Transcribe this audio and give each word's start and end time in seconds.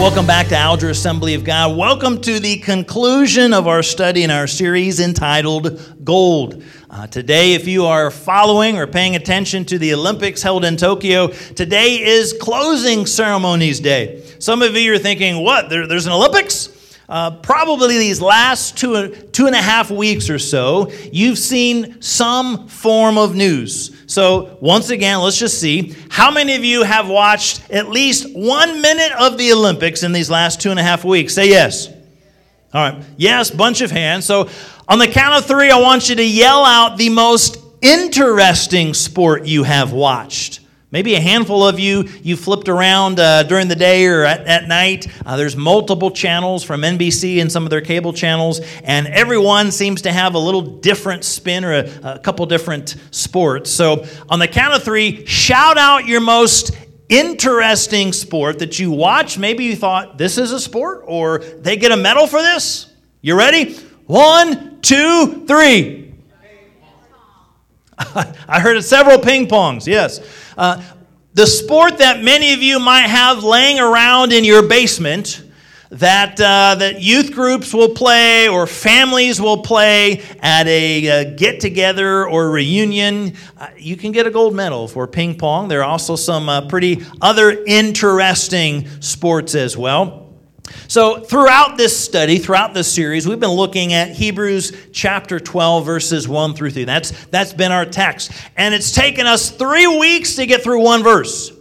welcome 0.00 0.26
back 0.26 0.48
to 0.48 0.56
Alger 0.56 0.88
Assembly 0.88 1.34
of 1.34 1.44
God. 1.44 1.76
Welcome 1.76 2.22
to 2.22 2.40
the 2.40 2.56
conclusion 2.56 3.52
of 3.52 3.68
our 3.68 3.82
study 3.82 4.22
in 4.22 4.30
our 4.30 4.46
series 4.46 4.98
entitled 4.98 5.78
Gold. 6.02 6.64
Uh, 6.88 7.06
today, 7.06 7.52
if 7.52 7.68
you 7.68 7.84
are 7.84 8.10
following 8.10 8.78
or 8.78 8.86
paying 8.86 9.14
attention 9.14 9.66
to 9.66 9.78
the 9.78 9.92
Olympics 9.92 10.42
held 10.42 10.64
in 10.64 10.78
Tokyo, 10.78 11.26
today 11.26 12.00
is 12.00 12.32
closing 12.40 13.04
ceremonies 13.04 13.78
day. 13.78 14.24
Some 14.38 14.62
of 14.62 14.74
you 14.74 14.94
are 14.94 14.98
thinking, 14.98 15.44
what? 15.44 15.68
There, 15.68 15.86
there's 15.86 16.06
an 16.06 16.14
Olympics? 16.14 16.69
Uh, 17.10 17.32
probably 17.38 17.98
these 17.98 18.20
last 18.20 18.78
two, 18.78 19.08
two 19.32 19.46
and 19.46 19.56
a 19.56 19.60
half 19.60 19.90
weeks 19.90 20.30
or 20.30 20.38
so, 20.38 20.88
you've 21.10 21.38
seen 21.38 22.00
some 22.00 22.68
form 22.68 23.18
of 23.18 23.34
news. 23.34 24.04
So, 24.06 24.56
once 24.60 24.90
again, 24.90 25.18
let's 25.18 25.36
just 25.36 25.60
see 25.60 25.96
how 26.08 26.30
many 26.30 26.54
of 26.54 26.62
you 26.62 26.84
have 26.84 27.08
watched 27.08 27.68
at 27.68 27.88
least 27.88 28.32
one 28.32 28.80
minute 28.80 29.10
of 29.18 29.38
the 29.38 29.52
Olympics 29.52 30.04
in 30.04 30.12
these 30.12 30.30
last 30.30 30.60
two 30.60 30.70
and 30.70 30.78
a 30.78 30.84
half 30.84 31.04
weeks? 31.04 31.34
Say 31.34 31.48
yes. 31.48 31.88
All 31.88 31.94
right. 32.74 33.02
Yes, 33.16 33.50
bunch 33.50 33.80
of 33.80 33.90
hands. 33.90 34.24
So, 34.24 34.48
on 34.86 35.00
the 35.00 35.08
count 35.08 35.34
of 35.34 35.46
three, 35.46 35.70
I 35.72 35.80
want 35.80 36.08
you 36.08 36.14
to 36.14 36.24
yell 36.24 36.64
out 36.64 36.96
the 36.96 37.08
most 37.08 37.58
interesting 37.82 38.94
sport 38.94 39.46
you 39.46 39.64
have 39.64 39.92
watched. 39.92 40.60
Maybe 40.92 41.14
a 41.14 41.20
handful 41.20 41.64
of 41.66 41.78
you, 41.78 42.08
you 42.22 42.36
flipped 42.36 42.68
around 42.68 43.20
uh, 43.20 43.44
during 43.44 43.68
the 43.68 43.76
day 43.76 44.06
or 44.06 44.24
at, 44.24 44.44
at 44.46 44.66
night. 44.66 45.06
Uh, 45.24 45.36
there's 45.36 45.56
multiple 45.56 46.10
channels 46.10 46.64
from 46.64 46.80
NBC 46.80 47.40
and 47.40 47.50
some 47.50 47.62
of 47.62 47.70
their 47.70 47.80
cable 47.80 48.12
channels, 48.12 48.60
and 48.82 49.06
everyone 49.06 49.70
seems 49.70 50.02
to 50.02 50.10
have 50.10 50.34
a 50.34 50.38
little 50.38 50.62
different 50.62 51.22
spin 51.22 51.64
or 51.64 51.74
a, 51.74 51.90
a 52.02 52.18
couple 52.18 52.44
different 52.46 52.96
sports. 53.12 53.70
So, 53.70 54.04
on 54.28 54.40
the 54.40 54.48
count 54.48 54.74
of 54.74 54.82
three, 54.82 55.24
shout 55.26 55.78
out 55.78 56.06
your 56.06 56.20
most 56.20 56.76
interesting 57.08 58.12
sport 58.12 58.58
that 58.58 58.80
you 58.80 58.90
watch. 58.90 59.38
Maybe 59.38 59.64
you 59.64 59.76
thought 59.76 60.18
this 60.18 60.38
is 60.38 60.50
a 60.50 60.58
sport 60.58 61.04
or 61.06 61.38
they 61.38 61.76
get 61.76 61.92
a 61.92 61.96
medal 61.96 62.26
for 62.26 62.42
this. 62.42 62.92
You 63.20 63.36
ready? 63.36 63.74
One, 64.06 64.80
two, 64.80 65.44
three. 65.46 66.09
I 68.48 68.60
heard 68.60 68.82
several 68.82 69.18
ping 69.18 69.46
pongs, 69.46 69.86
yes. 69.86 70.20
Uh, 70.56 70.82
the 71.34 71.46
sport 71.46 71.98
that 71.98 72.22
many 72.22 72.54
of 72.54 72.62
you 72.62 72.78
might 72.78 73.06
have 73.06 73.44
laying 73.44 73.78
around 73.78 74.32
in 74.32 74.42
your 74.42 74.66
basement 74.66 75.42
that, 75.90 76.40
uh, 76.40 76.76
that 76.76 77.02
youth 77.02 77.32
groups 77.32 77.74
will 77.74 77.90
play 77.90 78.48
or 78.48 78.66
families 78.66 79.40
will 79.40 79.62
play 79.62 80.22
at 80.40 80.66
a 80.66 81.08
uh, 81.08 81.36
get 81.36 81.60
together 81.60 82.26
or 82.26 82.50
reunion. 82.50 83.34
Uh, 83.58 83.68
you 83.76 83.96
can 83.96 84.12
get 84.12 84.26
a 84.26 84.30
gold 84.30 84.54
medal 84.54 84.88
for 84.88 85.06
ping 85.06 85.36
pong. 85.36 85.68
There 85.68 85.80
are 85.80 85.90
also 85.90 86.16
some 86.16 86.48
uh, 86.48 86.68
pretty 86.68 87.04
other 87.20 87.62
interesting 87.64 88.88
sports 89.00 89.54
as 89.54 89.76
well. 89.76 90.29
So, 90.88 91.20
throughout 91.20 91.76
this 91.76 91.98
study, 91.98 92.38
throughout 92.38 92.74
this 92.74 92.92
series, 92.92 93.26
we've 93.26 93.40
been 93.40 93.50
looking 93.50 93.92
at 93.92 94.10
Hebrews 94.10 94.72
chapter 94.92 95.38
12, 95.38 95.84
verses 95.84 96.26
1 96.26 96.54
through 96.54 96.70
3. 96.70 96.84
That's, 96.84 97.10
that's 97.26 97.52
been 97.52 97.72
our 97.72 97.86
text. 97.86 98.32
And 98.56 98.74
it's 98.74 98.92
taken 98.92 99.26
us 99.26 99.50
three 99.50 99.86
weeks 99.86 100.34
to 100.36 100.46
get 100.46 100.62
through 100.62 100.82
one 100.82 101.02
verse. 101.02 101.52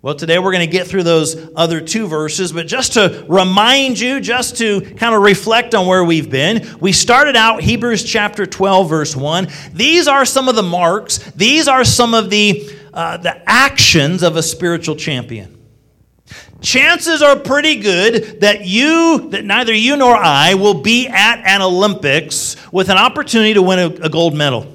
Well, 0.00 0.14
today 0.14 0.38
we're 0.38 0.52
going 0.52 0.64
to 0.64 0.72
get 0.72 0.86
through 0.86 1.02
those 1.02 1.50
other 1.56 1.80
two 1.80 2.06
verses, 2.06 2.52
but 2.52 2.68
just 2.68 2.92
to 2.92 3.26
remind 3.28 3.98
you, 3.98 4.20
just 4.20 4.56
to 4.58 4.80
kind 4.80 5.12
of 5.12 5.22
reflect 5.22 5.74
on 5.74 5.88
where 5.88 6.04
we've 6.04 6.30
been, 6.30 6.78
we 6.78 6.92
started 6.92 7.34
out 7.34 7.62
Hebrews 7.62 8.04
chapter 8.04 8.46
12, 8.46 8.88
verse 8.88 9.16
1. 9.16 9.48
These 9.72 10.06
are 10.06 10.24
some 10.24 10.48
of 10.48 10.54
the 10.54 10.62
marks, 10.62 11.18
these 11.32 11.66
are 11.66 11.84
some 11.84 12.14
of 12.14 12.30
the, 12.30 12.70
uh, 12.94 13.16
the 13.16 13.42
actions 13.50 14.22
of 14.22 14.36
a 14.36 14.42
spiritual 14.42 14.94
champion 14.94 15.57
chances 16.60 17.22
are 17.22 17.38
pretty 17.38 17.76
good 17.76 18.40
that 18.40 18.66
you, 18.66 19.28
that 19.30 19.44
neither 19.44 19.72
you 19.72 19.96
nor 19.96 20.14
I 20.16 20.54
will 20.54 20.82
be 20.82 21.06
at 21.06 21.42
an 21.44 21.62
Olympics 21.62 22.56
with 22.72 22.88
an 22.88 22.98
opportunity 22.98 23.54
to 23.54 23.62
win 23.62 23.78
a, 23.78 24.06
a 24.06 24.08
gold 24.08 24.34
medal. 24.34 24.74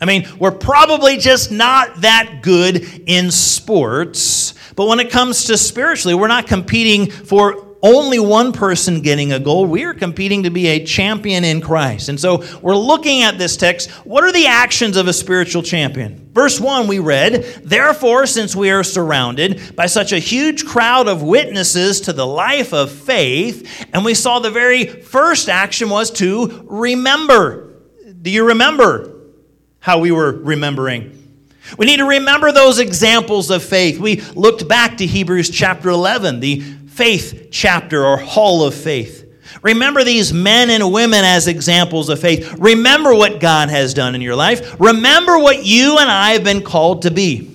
I 0.00 0.04
mean, 0.04 0.28
we're 0.38 0.52
probably 0.52 1.16
just 1.16 1.50
not 1.50 2.02
that 2.02 2.40
good 2.42 2.76
in 3.06 3.30
sports, 3.30 4.54
but 4.76 4.86
when 4.86 5.00
it 5.00 5.10
comes 5.10 5.46
to 5.46 5.58
spiritually, 5.58 6.14
we're 6.14 6.28
not 6.28 6.46
competing 6.46 7.10
for 7.10 7.67
only 7.82 8.18
one 8.18 8.52
person 8.52 9.00
getting 9.02 9.32
a 9.32 9.38
goal. 9.38 9.66
We 9.66 9.84
are 9.84 9.94
competing 9.94 10.42
to 10.42 10.50
be 10.50 10.66
a 10.66 10.84
champion 10.84 11.44
in 11.44 11.60
Christ. 11.60 12.08
And 12.08 12.18
so 12.18 12.44
we're 12.60 12.76
looking 12.76 13.22
at 13.22 13.38
this 13.38 13.56
text. 13.56 13.90
What 14.04 14.24
are 14.24 14.32
the 14.32 14.46
actions 14.46 14.96
of 14.96 15.06
a 15.06 15.12
spiritual 15.12 15.62
champion? 15.62 16.28
Verse 16.32 16.60
1, 16.60 16.88
we 16.88 16.98
read, 16.98 17.44
Therefore, 17.62 18.26
since 18.26 18.56
we 18.56 18.70
are 18.70 18.84
surrounded 18.84 19.76
by 19.76 19.86
such 19.86 20.12
a 20.12 20.18
huge 20.18 20.66
crowd 20.66 21.08
of 21.08 21.22
witnesses 21.22 22.00
to 22.02 22.12
the 22.12 22.26
life 22.26 22.72
of 22.72 22.90
faith, 22.90 23.86
and 23.92 24.04
we 24.04 24.14
saw 24.14 24.38
the 24.38 24.50
very 24.50 24.86
first 24.86 25.48
action 25.48 25.88
was 25.88 26.10
to 26.12 26.66
remember. 26.68 27.74
Do 28.20 28.30
you 28.30 28.48
remember 28.48 29.14
how 29.80 30.00
we 30.00 30.10
were 30.10 30.32
remembering? 30.32 31.14
We 31.76 31.86
need 31.86 31.98
to 31.98 32.06
remember 32.06 32.50
those 32.50 32.78
examples 32.78 33.50
of 33.50 33.62
faith. 33.62 33.98
We 33.98 34.20
looked 34.34 34.66
back 34.66 34.96
to 34.98 35.06
Hebrews 35.06 35.50
chapter 35.50 35.90
11, 35.90 36.40
the 36.40 36.62
faith 36.98 37.50
chapter 37.52 38.04
or 38.04 38.16
hall 38.16 38.64
of 38.64 38.74
faith. 38.74 39.24
Remember 39.62 40.02
these 40.02 40.32
men 40.32 40.68
and 40.68 40.92
women 40.92 41.24
as 41.24 41.46
examples 41.46 42.08
of 42.08 42.18
faith. 42.18 42.56
Remember 42.58 43.14
what 43.14 43.38
God 43.38 43.70
has 43.70 43.94
done 43.94 44.16
in 44.16 44.20
your 44.20 44.34
life. 44.34 44.74
Remember 44.80 45.38
what 45.38 45.64
you 45.64 45.98
and 45.98 46.10
I 46.10 46.32
have 46.32 46.42
been 46.42 46.60
called 46.60 47.02
to 47.02 47.12
be. 47.12 47.54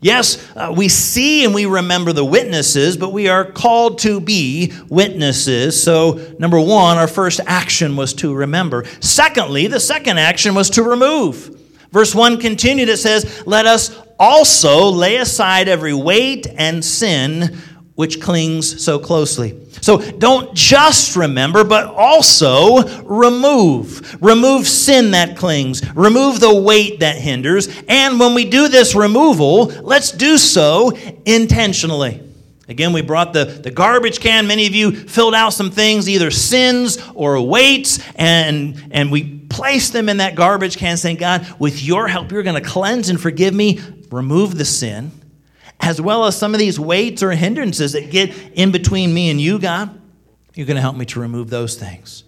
Yes, 0.00 0.44
uh, 0.56 0.74
we 0.76 0.88
see 0.88 1.44
and 1.44 1.54
we 1.54 1.64
remember 1.64 2.12
the 2.12 2.24
witnesses, 2.24 2.96
but 2.96 3.12
we 3.12 3.28
are 3.28 3.44
called 3.44 4.00
to 4.00 4.20
be 4.20 4.72
witnesses. 4.88 5.80
So, 5.80 6.34
number 6.40 6.60
one, 6.60 6.98
our 6.98 7.06
first 7.06 7.38
action 7.46 7.94
was 7.94 8.12
to 8.14 8.34
remember. 8.34 8.84
Secondly, 8.98 9.68
the 9.68 9.78
second 9.78 10.18
action 10.18 10.56
was 10.56 10.70
to 10.70 10.82
remove. 10.82 11.56
Verse 11.92 12.16
1 12.16 12.40
continued, 12.40 12.88
it 12.88 12.96
says, 12.96 13.44
Let 13.46 13.66
us 13.66 13.96
also 14.18 14.88
lay 14.88 15.18
aside 15.18 15.68
every 15.68 15.94
weight 15.94 16.48
and 16.56 16.84
sin 16.84 17.56
which 17.94 18.20
clings 18.20 18.82
so 18.82 18.98
closely. 18.98 19.58
So 19.82 19.98
don't 19.98 20.54
just 20.54 21.14
remember, 21.14 21.62
but 21.62 21.86
also 21.86 23.02
remove. 23.02 24.22
Remove 24.22 24.66
sin 24.66 25.10
that 25.10 25.36
clings, 25.36 25.82
remove 25.94 26.40
the 26.40 26.54
weight 26.54 27.00
that 27.00 27.16
hinders. 27.16 27.68
And 27.88 28.18
when 28.18 28.34
we 28.34 28.48
do 28.48 28.68
this 28.68 28.94
removal, 28.94 29.66
let's 29.66 30.10
do 30.10 30.38
so 30.38 30.92
intentionally. 31.26 32.22
Again, 32.68 32.94
we 32.94 33.02
brought 33.02 33.34
the, 33.34 33.44
the 33.44 33.70
garbage 33.70 34.20
can. 34.20 34.46
Many 34.46 34.66
of 34.66 34.74
you 34.74 34.92
filled 34.92 35.34
out 35.34 35.50
some 35.50 35.70
things, 35.70 36.08
either 36.08 36.30
sins 36.30 36.96
or 37.14 37.40
weights, 37.42 37.98
and, 38.14 38.82
and 38.92 39.12
we 39.12 39.40
placed 39.50 39.92
them 39.92 40.08
in 40.08 40.18
that 40.18 40.36
garbage 40.36 40.78
can, 40.78 40.96
saying, 40.96 41.16
God, 41.16 41.46
with 41.58 41.82
your 41.82 42.08
help, 42.08 42.32
you're 42.32 42.42
going 42.42 42.62
to 42.62 42.66
cleanse 42.66 43.10
and 43.10 43.20
forgive 43.20 43.52
me. 43.52 43.80
Remove 44.10 44.56
the 44.56 44.64
sin 44.64 45.10
as 45.82 46.00
well 46.00 46.24
as 46.24 46.38
some 46.38 46.54
of 46.54 46.60
these 46.60 46.78
weights 46.78 47.22
or 47.22 47.32
hindrances 47.32 47.92
that 47.92 48.10
get 48.10 48.34
in 48.54 48.70
between 48.70 49.12
me 49.12 49.30
and 49.30 49.40
you, 49.40 49.58
God. 49.58 50.00
You're 50.54 50.66
going 50.66 50.76
to 50.76 50.80
help 50.80 50.96
me 50.96 51.04
to 51.06 51.20
remove 51.20 51.50
those 51.50 51.74
things. 51.74 52.24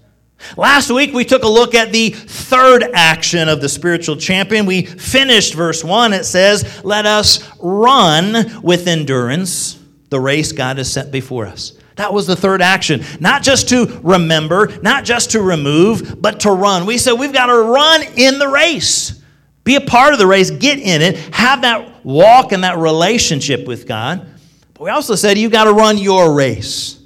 Last 0.56 0.90
week, 0.90 1.14
we 1.14 1.24
took 1.24 1.44
a 1.44 1.48
look 1.48 1.74
at 1.74 1.92
the 1.92 2.10
third 2.10 2.82
action 2.92 3.48
of 3.48 3.60
the 3.60 3.68
spiritual 3.68 4.16
champion. 4.16 4.66
We 4.66 4.84
finished 4.84 5.54
verse 5.54 5.84
1. 5.84 6.12
It 6.12 6.24
says, 6.24 6.84
Let 6.84 7.06
us 7.06 7.48
run 7.60 8.60
with 8.62 8.88
endurance 8.88 9.78
the 10.10 10.20
race 10.20 10.52
God 10.52 10.78
has 10.78 10.92
set 10.92 11.10
before 11.10 11.46
us. 11.46 11.78
That 11.96 12.12
was 12.12 12.26
the 12.26 12.36
third 12.36 12.60
action. 12.60 13.04
Not 13.20 13.42
just 13.42 13.68
to 13.68 14.00
remember, 14.02 14.76
not 14.82 15.04
just 15.04 15.30
to 15.30 15.40
remove, 15.40 16.20
but 16.20 16.40
to 16.40 16.50
run. 16.50 16.86
We 16.86 16.98
said 16.98 17.12
we've 17.12 17.32
got 17.32 17.46
to 17.46 17.56
run 17.56 18.02
in 18.16 18.38
the 18.38 18.48
race. 18.48 19.22
Be 19.64 19.76
a 19.76 19.80
part 19.80 20.12
of 20.12 20.18
the 20.18 20.26
race, 20.26 20.50
get 20.50 20.78
in 20.78 21.02
it, 21.02 21.16
have 21.34 21.62
that 21.62 22.04
walk 22.04 22.52
and 22.52 22.64
that 22.64 22.78
relationship 22.78 23.66
with 23.66 23.86
God. 23.86 24.26
But 24.74 24.84
we 24.84 24.90
also 24.90 25.14
said 25.14 25.38
you 25.38 25.48
got 25.48 25.64
to 25.64 25.72
run 25.72 25.98
your 25.98 26.34
race. 26.34 27.00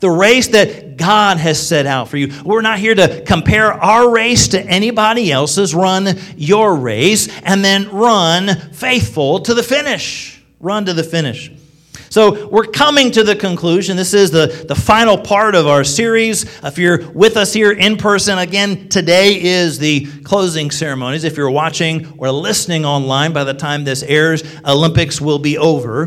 The 0.00 0.10
race 0.10 0.48
that 0.48 0.96
God 0.96 1.36
has 1.36 1.64
set 1.64 1.86
out 1.86 2.08
for 2.08 2.16
you. 2.16 2.32
We're 2.42 2.62
not 2.62 2.78
here 2.78 2.94
to 2.94 3.22
compare 3.22 3.72
our 3.72 4.10
race 4.10 4.48
to 4.48 4.60
anybody 4.60 5.30
else's. 5.30 5.74
Run 5.74 6.18
your 6.36 6.74
race 6.74 7.28
and 7.42 7.64
then 7.64 7.88
run 7.90 8.48
faithful 8.72 9.40
to 9.40 9.54
the 9.54 9.62
finish. 9.62 10.42
Run 10.58 10.86
to 10.86 10.94
the 10.94 11.04
finish. 11.04 11.52
So 12.10 12.48
we're 12.48 12.64
coming 12.64 13.12
to 13.12 13.22
the 13.22 13.36
conclusion. 13.36 13.96
This 13.96 14.14
is 14.14 14.32
the, 14.32 14.64
the 14.66 14.74
final 14.74 15.16
part 15.16 15.54
of 15.54 15.68
our 15.68 15.84
series. 15.84 16.42
If 16.64 16.76
you're 16.76 17.08
with 17.10 17.36
us 17.36 17.52
here 17.52 17.70
in 17.70 17.96
person, 17.98 18.36
again, 18.36 18.88
today 18.88 19.40
is 19.40 19.78
the 19.78 20.06
closing 20.22 20.72
ceremonies. 20.72 21.22
If 21.22 21.36
you're 21.36 21.52
watching 21.52 22.18
or 22.18 22.32
listening 22.32 22.84
online 22.84 23.32
by 23.32 23.44
the 23.44 23.54
time 23.54 23.84
this 23.84 24.02
airs, 24.02 24.42
Olympics 24.66 25.20
will 25.20 25.38
be 25.38 25.56
over. 25.56 26.06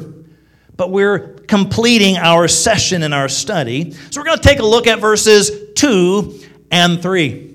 But 0.76 0.92
we're 0.92 1.36
completing 1.48 2.18
our 2.18 2.50
session 2.50 3.02
in 3.02 3.14
our 3.14 3.30
study. 3.30 3.94
So 4.12 4.20
we're 4.20 4.26
going 4.26 4.40
to 4.40 4.44
take 4.44 4.60
a 4.60 4.66
look 4.66 4.88
at 4.88 5.00
verses 5.00 5.72
2 5.76 6.42
and 6.70 7.02
3. 7.02 7.52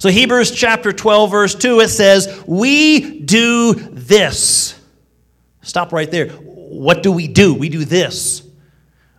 So, 0.00 0.08
Hebrews 0.10 0.50
chapter 0.50 0.92
12, 0.92 1.30
verse 1.30 1.54
2, 1.54 1.78
it 1.78 1.88
says, 1.88 2.42
We 2.46 3.20
do 3.20 3.74
this. 3.74 4.78
Stop 5.62 5.92
right 5.92 6.10
there 6.10 6.32
what 6.74 7.02
do 7.02 7.12
we 7.12 7.28
do? 7.28 7.54
We 7.54 7.68
do 7.68 7.84
this. 7.84 8.42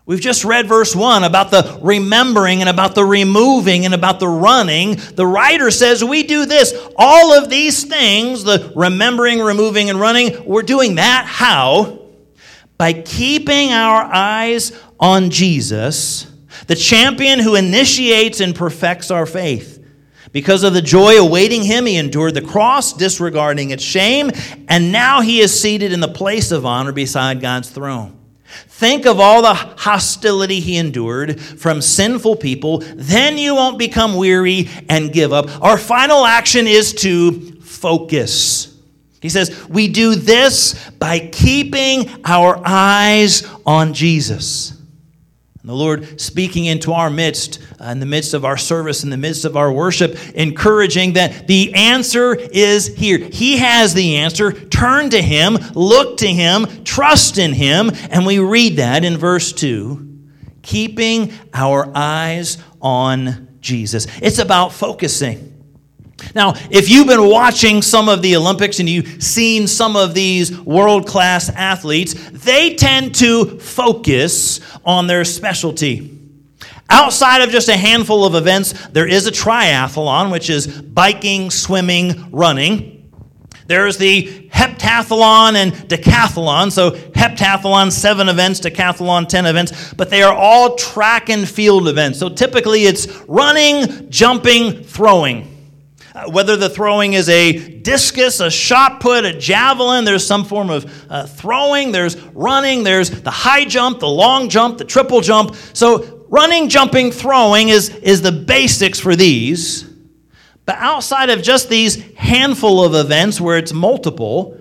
We've 0.07 0.21
just 0.21 0.45
read 0.45 0.67
verse 0.67 0.95
1 0.95 1.23
about 1.23 1.49
the 1.49 1.79
remembering 1.81 2.61
and 2.61 2.69
about 2.69 2.93
the 2.93 3.03
removing 3.03 3.85
and 3.85 3.93
about 3.93 4.19
the 4.19 4.27
running. 4.27 4.97
The 5.15 5.25
writer 5.25 5.71
says 5.71 6.03
we 6.03 6.21
do 6.21 6.45
this. 6.45 6.73
All 6.95 7.33
of 7.33 7.49
these 7.49 7.85
things, 7.85 8.43
the 8.43 8.71
remembering, 8.75 9.39
removing, 9.39 9.89
and 9.89 9.99
running, 9.99 10.45
we're 10.45 10.61
doing 10.61 10.95
that. 10.95 11.25
How? 11.25 12.01
By 12.77 12.93
keeping 12.93 13.71
our 13.71 14.03
eyes 14.03 14.79
on 14.99 15.31
Jesus, 15.31 16.27
the 16.67 16.75
champion 16.75 17.39
who 17.39 17.55
initiates 17.55 18.41
and 18.41 18.53
perfects 18.53 19.09
our 19.09 19.25
faith. 19.25 19.74
Because 20.31 20.63
of 20.63 20.73
the 20.73 20.81
joy 20.81 21.17
awaiting 21.17 21.63
him, 21.63 21.85
he 21.85 21.97
endured 21.97 22.33
the 22.33 22.41
cross, 22.41 22.93
disregarding 22.93 23.71
its 23.71 23.83
shame, 23.83 24.31
and 24.67 24.91
now 24.91 25.21
he 25.21 25.39
is 25.39 25.57
seated 25.57 25.91
in 25.91 25.99
the 25.99 26.07
place 26.07 26.51
of 26.51 26.65
honor 26.65 26.91
beside 26.91 27.41
God's 27.41 27.69
throne. 27.69 28.17
Think 28.67 29.05
of 29.05 29.19
all 29.19 29.41
the 29.41 29.53
hostility 29.53 30.59
he 30.59 30.77
endured 30.77 31.39
from 31.39 31.81
sinful 31.81 32.37
people. 32.37 32.79
Then 32.95 33.37
you 33.37 33.55
won't 33.55 33.79
become 33.79 34.15
weary 34.15 34.69
and 34.89 35.13
give 35.13 35.33
up. 35.33 35.61
Our 35.61 35.77
final 35.77 36.25
action 36.25 36.67
is 36.67 36.93
to 36.95 37.59
focus. 37.61 38.77
He 39.21 39.29
says, 39.29 39.67
We 39.67 39.87
do 39.87 40.15
this 40.15 40.89
by 40.91 41.19
keeping 41.19 42.09
our 42.25 42.61
eyes 42.63 43.47
on 43.65 43.93
Jesus. 43.93 44.74
And 45.65 45.69
the 45.71 45.73
Lord 45.73 46.21
speaking 46.21 46.65
into 46.65 46.93
our 46.93 47.09
midst, 47.09 47.59
uh, 47.81 47.85
in 47.85 47.99
the 47.99 48.05
midst 48.05 48.35
of 48.35 48.45
our 48.45 48.55
service, 48.55 49.03
in 49.03 49.09
the 49.09 49.17
midst 49.17 49.45
of 49.45 49.57
our 49.57 49.71
worship, 49.71 50.15
encouraging 50.35 51.13
that 51.13 51.47
the 51.47 51.73
answer 51.73 52.35
is 52.35 52.85
here. 52.95 53.17
He 53.17 53.57
has 53.57 53.95
the 53.95 54.17
answer. 54.17 54.51
Turn 54.51 55.09
to 55.09 55.19
Him, 55.19 55.57
look 55.73 56.17
to 56.17 56.27
Him, 56.27 56.83
trust 56.83 57.39
in 57.39 57.51
Him. 57.51 57.89
And 58.11 58.27
we 58.27 58.37
read 58.37 58.75
that 58.75 59.03
in 59.03 59.17
verse 59.17 59.51
2 59.53 60.03
keeping 60.61 61.33
our 61.51 61.91
eyes 61.95 62.59
on 62.79 63.57
Jesus. 63.59 64.05
It's 64.21 64.37
about 64.37 64.71
focusing. 64.71 65.54
Now, 66.35 66.53
if 66.69 66.89
you've 66.89 67.07
been 67.07 67.29
watching 67.29 67.81
some 67.81 68.09
of 68.09 68.21
the 68.21 68.35
Olympics 68.35 68.81
and 68.81 68.89
you've 68.89 69.23
seen 69.23 69.67
some 69.67 69.95
of 69.95 70.13
these 70.13 70.59
world 70.59 71.07
class 71.07 71.49
athletes, 71.49 72.13
they 72.31 72.75
tend 72.75 73.15
to 73.15 73.57
focus 73.59 74.59
on 74.83 75.07
their 75.07 75.23
specialty. 75.23 76.11
Outside 76.89 77.41
of 77.41 77.51
just 77.51 77.69
a 77.69 77.77
handful 77.77 78.25
of 78.25 78.35
events, 78.35 78.73
there 78.89 79.07
is 79.07 79.27
a 79.27 79.31
triathlon, 79.31 80.29
which 80.29 80.49
is 80.49 80.67
biking, 80.67 81.49
swimming, 81.51 82.29
running. 82.31 83.09
There's 83.67 83.97
the 83.97 84.49
heptathlon 84.49 85.55
and 85.55 85.71
decathlon. 85.71 86.69
So, 86.69 86.91
heptathlon, 86.91 87.93
seven 87.93 88.27
events, 88.27 88.59
decathlon, 88.59 89.29
10 89.29 89.45
events, 89.45 89.93
but 89.93 90.09
they 90.09 90.21
are 90.21 90.35
all 90.35 90.75
track 90.75 91.29
and 91.29 91.47
field 91.47 91.87
events. 91.87 92.19
So, 92.19 92.27
typically 92.27 92.83
it's 92.83 93.07
running, 93.27 94.11
jumping, 94.11 94.83
throwing. 94.83 95.54
Uh, 96.15 96.29
whether 96.29 96.55
the 96.55 96.69
throwing 96.69 97.11
is 97.11 97.27
a 97.27 97.79
discus, 97.79 98.39
a 98.39 98.49
shot 98.49 99.01
put, 99.01 99.25
a 99.25 99.37
javelin, 99.37 100.05
there's 100.05 100.25
some 100.25 100.45
form 100.45 100.69
of 100.69 101.05
uh, 101.11 101.25
throwing, 101.25 101.91
there's 101.91 102.15
running, 102.27 102.85
there's 102.85 103.09
the 103.09 103.29
high 103.29 103.65
jump, 103.65 103.99
the 103.99 104.07
long 104.07 104.47
jump, 104.47 104.77
the 104.77 104.85
triple 104.85 105.19
jump. 105.19 105.53
So, 105.73 106.25
running, 106.29 106.69
jumping, 106.69 107.11
throwing 107.11 107.67
is, 107.67 107.89
is 107.89 108.21
the 108.21 108.31
basics 108.31 108.97
for 108.97 109.13
these. 109.13 109.83
But 110.65 110.77
outside 110.77 111.29
of 111.29 111.43
just 111.43 111.67
these 111.67 112.01
handful 112.13 112.85
of 112.85 112.95
events 112.95 113.41
where 113.41 113.57
it's 113.57 113.73
multiple, 113.73 114.57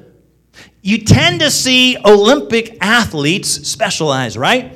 you 0.83 0.99
tend 0.99 1.39
to 1.39 1.53
see 1.53 1.97
Olympic 2.05 2.79
athletes 2.81 3.49
specialize, 3.49 4.37
right? 4.37 4.73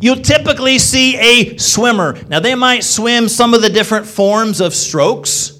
You'll 0.00 0.22
typically 0.22 0.80
see 0.80 1.16
a 1.16 1.56
swimmer. 1.56 2.20
Now, 2.28 2.40
they 2.40 2.56
might 2.56 2.82
swim 2.82 3.28
some 3.28 3.54
of 3.54 3.62
the 3.62 3.70
different 3.70 4.06
forms 4.06 4.60
of 4.60 4.74
strokes. 4.74 5.53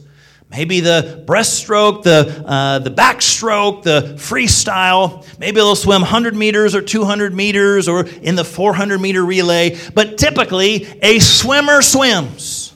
Maybe 0.55 0.79
the 0.79 1.25
breaststroke, 1.27 2.05
the, 2.05 2.45
uh, 2.47 2.79
the 2.79 2.91
backstroke, 2.91 3.83
the 3.83 4.15
freestyle. 4.19 5.27
Maybe 5.41 5.57
they'll 5.57 5.75
swim 5.75 6.03
100 6.03 6.37
meters 6.37 6.77
or 6.77 6.81
200 6.81 7.35
meters 7.35 7.89
or 7.89 8.07
in 8.07 8.37
the 8.37 8.45
400 8.45 9.01
meter 9.01 9.25
relay. 9.25 9.77
But 9.95 10.17
typically, 10.17 10.87
a 11.03 11.19
swimmer 11.19 11.83
swims. 11.83 12.73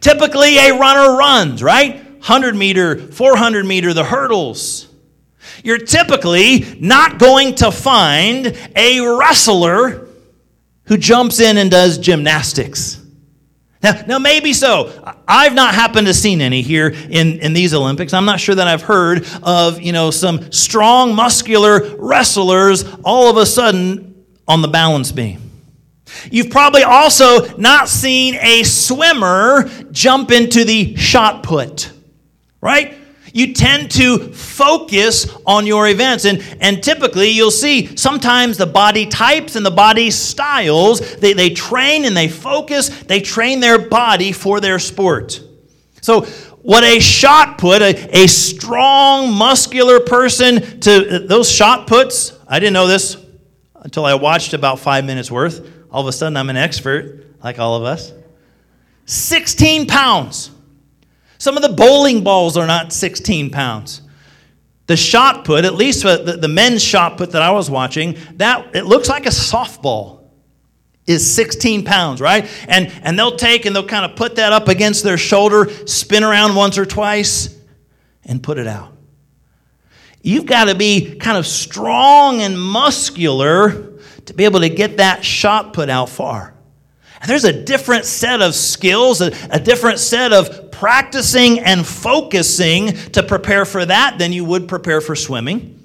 Typically, 0.00 0.58
a 0.58 0.78
runner 0.78 1.16
runs, 1.16 1.62
right? 1.62 2.04
100 2.04 2.54
meter, 2.54 2.98
400 2.98 3.64
meter, 3.64 3.94
the 3.94 4.04
hurdles. 4.04 4.86
You're 5.64 5.78
typically 5.78 6.76
not 6.80 7.18
going 7.18 7.54
to 7.56 7.72
find 7.72 8.54
a 8.76 9.00
wrestler 9.00 10.06
who 10.84 10.98
jumps 10.98 11.40
in 11.40 11.56
and 11.56 11.70
does 11.70 11.96
gymnastics. 11.96 13.00
Now, 13.82 14.02
now, 14.06 14.18
maybe 14.18 14.52
so. 14.52 14.90
I've 15.28 15.54
not 15.54 15.74
happened 15.74 16.06
to 16.06 16.14
seen 16.14 16.40
any 16.40 16.62
here 16.62 16.88
in, 16.88 17.40
in 17.40 17.52
these 17.52 17.74
Olympics. 17.74 18.14
I'm 18.14 18.24
not 18.24 18.40
sure 18.40 18.54
that 18.54 18.66
I've 18.66 18.82
heard 18.82 19.26
of, 19.42 19.80
you 19.80 19.92
know, 19.92 20.10
some 20.10 20.50
strong, 20.50 21.14
muscular 21.14 21.96
wrestlers 21.96 22.84
all 23.04 23.30
of 23.30 23.36
a 23.36 23.44
sudden 23.44 24.24
on 24.48 24.62
the 24.62 24.68
balance 24.68 25.12
beam. 25.12 25.42
You've 26.30 26.50
probably 26.50 26.82
also 26.82 27.56
not 27.56 27.88
seen 27.88 28.36
a 28.36 28.62
swimmer 28.62 29.68
jump 29.90 30.30
into 30.30 30.64
the 30.64 30.96
shot 30.96 31.42
put, 31.42 31.90
right? 32.60 32.94
You 33.36 33.52
tend 33.52 33.90
to 33.90 34.32
focus 34.32 35.30
on 35.44 35.66
your 35.66 35.88
events. 35.88 36.24
And, 36.24 36.42
and 36.58 36.82
typically, 36.82 37.28
you'll 37.28 37.50
see 37.50 37.94
sometimes 37.94 38.56
the 38.56 38.66
body 38.66 39.04
types 39.04 39.56
and 39.56 39.66
the 39.66 39.70
body 39.70 40.10
styles, 40.10 41.16
they, 41.16 41.34
they 41.34 41.50
train 41.50 42.06
and 42.06 42.16
they 42.16 42.28
focus, 42.28 42.88
they 43.02 43.20
train 43.20 43.60
their 43.60 43.78
body 43.78 44.32
for 44.32 44.58
their 44.58 44.78
sport. 44.78 45.42
So, 46.00 46.22
what 46.62 46.82
a 46.82 46.98
shot 46.98 47.58
put, 47.58 47.82
a, 47.82 48.22
a 48.22 48.26
strong, 48.26 49.34
muscular 49.34 50.00
person 50.00 50.80
to 50.80 51.18
those 51.18 51.50
shot 51.50 51.86
puts, 51.86 52.32
I 52.48 52.58
didn't 52.58 52.72
know 52.72 52.86
this 52.86 53.18
until 53.82 54.06
I 54.06 54.14
watched 54.14 54.54
about 54.54 54.80
five 54.80 55.04
minutes 55.04 55.30
worth. 55.30 55.70
All 55.90 56.00
of 56.00 56.06
a 56.08 56.12
sudden, 56.12 56.38
I'm 56.38 56.48
an 56.48 56.56
expert, 56.56 57.26
like 57.44 57.58
all 57.58 57.76
of 57.76 57.84
us. 57.84 58.12
16 59.04 59.86
pounds. 59.86 60.50
Some 61.38 61.56
of 61.56 61.62
the 61.62 61.68
bowling 61.68 62.24
balls 62.24 62.56
are 62.56 62.66
not 62.66 62.92
16 62.92 63.50
pounds. 63.50 64.02
The 64.86 64.96
shot 64.96 65.44
put, 65.44 65.64
at 65.64 65.74
least 65.74 66.02
the, 66.02 66.38
the 66.40 66.48
men's 66.48 66.82
shot 66.82 67.18
put 67.18 67.32
that 67.32 67.42
I 67.42 67.50
was 67.50 67.68
watching, 67.68 68.16
that 68.34 68.74
it 68.74 68.84
looks 68.84 69.08
like 69.08 69.26
a 69.26 69.30
softball 69.30 70.20
is 71.06 71.28
16 71.34 71.84
pounds, 71.84 72.20
right? 72.20 72.48
And 72.68 72.88
and 73.02 73.18
they'll 73.18 73.36
take 73.36 73.64
and 73.64 73.74
they'll 73.74 73.86
kind 73.86 74.04
of 74.04 74.16
put 74.16 74.36
that 74.36 74.52
up 74.52 74.68
against 74.68 75.04
their 75.04 75.18
shoulder, 75.18 75.68
spin 75.86 76.24
around 76.24 76.54
once 76.54 76.78
or 76.78 76.86
twice, 76.86 77.56
and 78.24 78.42
put 78.42 78.58
it 78.58 78.66
out. 78.66 78.92
You've 80.22 80.46
got 80.46 80.64
to 80.64 80.74
be 80.74 81.14
kind 81.16 81.38
of 81.38 81.46
strong 81.46 82.40
and 82.40 82.60
muscular 82.60 83.92
to 84.24 84.34
be 84.34 84.44
able 84.44 84.60
to 84.60 84.68
get 84.68 84.96
that 84.96 85.24
shot 85.24 85.72
put 85.72 85.88
out 85.88 86.08
far. 86.08 86.55
There's 87.26 87.44
a 87.44 87.64
different 87.64 88.04
set 88.04 88.40
of 88.40 88.54
skills, 88.54 89.20
a, 89.20 89.32
a, 89.50 89.58
different 89.58 89.98
set 89.98 90.32
of 90.32 90.70
practicing 90.70 91.60
and 91.60 91.86
focusing 91.86 92.92
to 93.12 93.22
prepare 93.22 93.64
for 93.64 93.84
that 93.84 94.18
than 94.18 94.32
you 94.32 94.44
would 94.44 94.68
prepare 94.68 95.00
for 95.00 95.16
swimming 95.16 95.76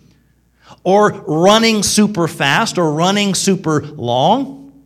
or 0.84 1.10
running 1.10 1.84
super 1.84 2.28
fast 2.28 2.78
or 2.78 2.92
running 2.92 3.34
super 3.34 3.82
long. 3.82 4.82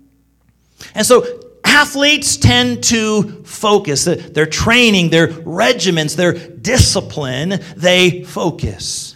And 0.93 1.05
so 1.05 1.25
athletes 1.63 2.37
tend 2.37 2.83
to 2.85 3.43
focus. 3.43 4.05
Their 4.05 4.45
training, 4.45 5.09
their 5.09 5.27
regiments, 5.27 6.15
their 6.15 6.33
discipline, 6.33 7.61
they 7.75 8.23
focus. 8.23 9.14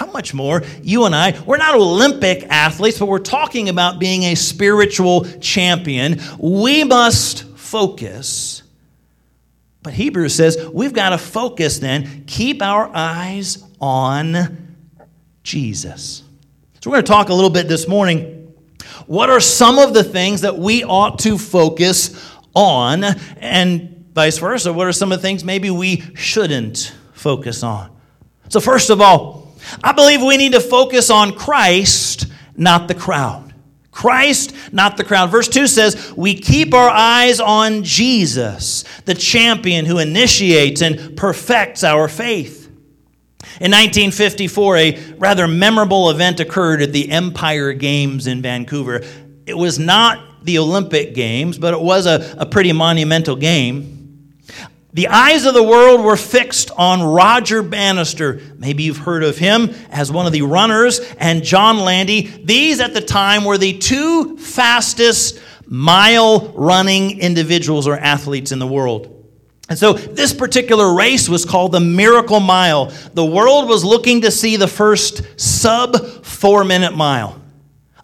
How 0.00 0.06
much 0.06 0.32
more? 0.32 0.62
You 0.82 1.04
and 1.04 1.14
I, 1.14 1.38
we're 1.42 1.58
not 1.58 1.74
Olympic 1.74 2.44
athletes, 2.44 2.98
but 2.98 3.04
we're 3.04 3.18
talking 3.18 3.68
about 3.68 3.98
being 3.98 4.22
a 4.22 4.34
spiritual 4.34 5.26
champion. 5.40 6.22
We 6.38 6.84
must 6.84 7.44
focus. 7.58 8.62
But 9.82 9.92
Hebrews 9.92 10.34
says 10.34 10.56
we've 10.72 10.94
got 10.94 11.10
to 11.10 11.18
focus 11.18 11.80
then, 11.80 12.24
keep 12.26 12.62
our 12.62 12.90
eyes 12.94 13.62
on 13.78 14.74
Jesus. 15.42 16.22
So 16.80 16.88
we're 16.88 16.94
going 16.94 17.04
to 17.04 17.12
talk 17.12 17.28
a 17.28 17.34
little 17.34 17.50
bit 17.50 17.68
this 17.68 17.86
morning. 17.86 18.54
What 19.06 19.28
are 19.28 19.38
some 19.38 19.78
of 19.78 19.92
the 19.92 20.02
things 20.02 20.40
that 20.40 20.56
we 20.56 20.82
ought 20.82 21.18
to 21.18 21.36
focus 21.36 22.26
on? 22.54 23.04
And 23.36 24.06
vice 24.14 24.38
versa, 24.38 24.72
what 24.72 24.86
are 24.86 24.92
some 24.92 25.12
of 25.12 25.18
the 25.18 25.22
things 25.22 25.44
maybe 25.44 25.68
we 25.68 26.00
shouldn't 26.14 26.94
focus 27.12 27.62
on? 27.62 27.94
So, 28.48 28.60
first 28.60 28.88
of 28.88 29.02
all, 29.02 29.39
I 29.82 29.92
believe 29.92 30.22
we 30.22 30.36
need 30.36 30.52
to 30.52 30.60
focus 30.60 31.10
on 31.10 31.34
Christ, 31.36 32.26
not 32.56 32.88
the 32.88 32.94
crowd. 32.94 33.54
Christ, 33.90 34.54
not 34.72 34.96
the 34.96 35.04
crowd. 35.04 35.30
Verse 35.30 35.48
2 35.48 35.66
says, 35.66 36.12
We 36.16 36.34
keep 36.34 36.72
our 36.72 36.88
eyes 36.88 37.40
on 37.40 37.82
Jesus, 37.82 38.84
the 39.04 39.14
champion 39.14 39.84
who 39.84 39.98
initiates 39.98 40.80
and 40.80 41.16
perfects 41.16 41.84
our 41.84 42.08
faith. 42.08 42.60
In 43.60 43.72
1954, 43.72 44.76
a 44.76 45.14
rather 45.18 45.46
memorable 45.46 46.10
event 46.10 46.40
occurred 46.40 46.82
at 46.82 46.92
the 46.92 47.10
Empire 47.10 47.72
Games 47.72 48.26
in 48.26 48.40
Vancouver. 48.40 49.02
It 49.44 49.56
was 49.56 49.78
not 49.78 50.44
the 50.44 50.58
Olympic 50.58 51.14
Games, 51.14 51.58
but 51.58 51.74
it 51.74 51.80
was 51.80 52.06
a, 52.06 52.36
a 52.38 52.46
pretty 52.46 52.72
monumental 52.72 53.36
game. 53.36 53.99
The 54.92 55.08
eyes 55.08 55.44
of 55.46 55.54
the 55.54 55.62
world 55.62 56.02
were 56.02 56.16
fixed 56.16 56.72
on 56.76 57.02
Roger 57.02 57.62
Bannister. 57.62 58.40
Maybe 58.58 58.82
you've 58.82 58.98
heard 58.98 59.22
of 59.22 59.38
him 59.38 59.72
as 59.90 60.10
one 60.10 60.26
of 60.26 60.32
the 60.32 60.42
runners, 60.42 61.00
and 61.18 61.44
John 61.44 61.78
Landy. 61.78 62.22
These 62.22 62.80
at 62.80 62.92
the 62.92 63.00
time 63.00 63.44
were 63.44 63.58
the 63.58 63.78
two 63.78 64.36
fastest 64.36 65.38
mile 65.66 66.48
running 66.56 67.20
individuals 67.20 67.86
or 67.86 67.96
athletes 67.96 68.50
in 68.50 68.58
the 68.58 68.66
world. 68.66 69.16
And 69.68 69.78
so 69.78 69.92
this 69.92 70.34
particular 70.34 70.92
race 70.92 71.28
was 71.28 71.44
called 71.44 71.70
the 71.70 71.78
Miracle 71.78 72.40
Mile. 72.40 72.86
The 73.14 73.24
world 73.24 73.68
was 73.68 73.84
looking 73.84 74.22
to 74.22 74.32
see 74.32 74.56
the 74.56 74.66
first 74.66 75.40
sub 75.40 76.24
four 76.24 76.64
minute 76.64 76.96
mile. 76.96 77.40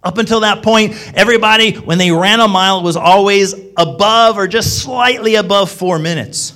Up 0.05 0.19
until 0.19 0.41
that 0.41 0.63
point, 0.63 0.95
everybody, 1.15 1.73
when 1.73 1.99
they 1.99 2.13
ran 2.13 2.39
a 2.39 2.47
mile, 2.47 2.85
was 2.85 2.97
always 2.97 3.57
above 3.77 4.39
or 4.39 4.47
just 4.47 4.81
slightly 4.81 5.35
above 5.35 5.69
four 5.69 5.99
minutes. 5.99 6.56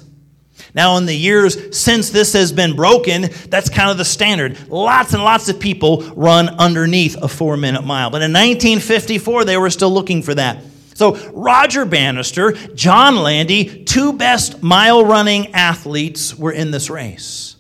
Now, 0.75 0.97
in 0.97 1.07
the 1.07 1.17
years 1.17 1.77
since 1.77 2.11
this 2.11 2.33
has 2.35 2.53
been 2.53 2.77
broken, 2.77 3.31
that's 3.49 3.69
kind 3.69 3.91
of 3.91 3.99
the 3.99 4.05
standard. 4.05 4.69
Lots 4.69 5.15
and 5.15 5.23
lots 5.23 5.49
of 5.49 5.59
people 5.59 6.03
run 6.15 6.49
underneath 6.49 7.17
a 7.21 7.29
four 7.29 7.57
minute 7.57 7.85
mile. 7.85 8.11
But 8.11 8.23
in 8.23 8.33
1954, 8.33 9.45
they 9.45 9.57
were 9.57 9.71
still 9.71 9.91
looking 9.91 10.23
for 10.23 10.35
that. 10.35 10.63
So, 10.95 11.17
Roger 11.31 11.85
Bannister, 11.85 12.53
John 12.75 13.17
Landy, 13.17 13.85
two 13.85 14.13
best 14.13 14.63
mile 14.63 15.05
running 15.05 15.55
athletes 15.55 16.37
were 16.37 16.53
in 16.53 16.71
this 16.71 16.91
race. 16.91 17.57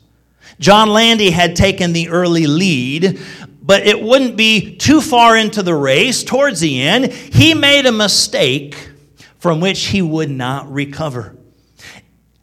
John 0.58 0.90
Landy 0.90 1.30
had 1.30 1.56
taken 1.56 1.94
the 1.94 2.10
early 2.10 2.46
lead, 2.46 3.18
but 3.62 3.86
it 3.86 4.02
wouldn't 4.02 4.36
be 4.36 4.76
too 4.76 5.00
far 5.00 5.36
into 5.36 5.62
the 5.62 5.74
race. 5.74 6.22
Towards 6.22 6.60
the 6.60 6.82
end, 6.82 7.12
he 7.12 7.54
made 7.54 7.86
a 7.86 7.92
mistake 7.92 8.90
from 9.38 9.60
which 9.60 9.86
he 9.86 10.02
would 10.02 10.30
not 10.30 10.70
recover 10.70 11.34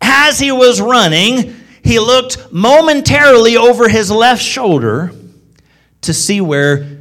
as 0.07 0.39
he 0.39 0.51
was 0.51 0.79
running, 0.81 1.55
he 1.83 1.99
looked 1.99 2.51
momentarily 2.51 3.57
over 3.57 3.87
his 3.89 4.09
left 4.09 4.41
shoulder 4.41 5.11
to 6.01 6.13
see 6.13 6.41
where 6.41 6.97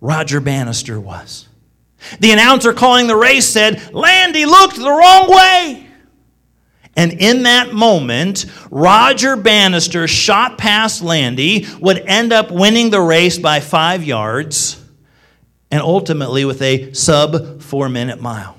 Roger 0.00 0.40
Bannister 0.40 1.00
was. 1.00 1.48
The 2.20 2.32
announcer 2.32 2.72
calling 2.72 3.06
the 3.06 3.16
race 3.16 3.46
said, 3.46 3.94
Landy 3.94 4.44
looked 4.44 4.76
the 4.76 4.90
wrong 4.90 5.30
way. 5.30 5.86
And 6.96 7.12
in 7.12 7.44
that 7.44 7.72
moment, 7.72 8.46
Roger 8.70 9.36
Bannister 9.36 10.08
shot 10.08 10.58
past 10.58 11.00
Landy, 11.00 11.66
would 11.80 11.98
end 11.98 12.32
up 12.32 12.50
winning 12.50 12.90
the 12.90 13.00
race 13.00 13.38
by 13.38 13.60
five 13.60 14.02
yards, 14.02 14.84
and 15.70 15.80
ultimately 15.80 16.44
with 16.44 16.60
a 16.60 16.92
sub 16.94 17.62
four 17.62 17.88
minute 17.88 18.20
mile. 18.20 18.56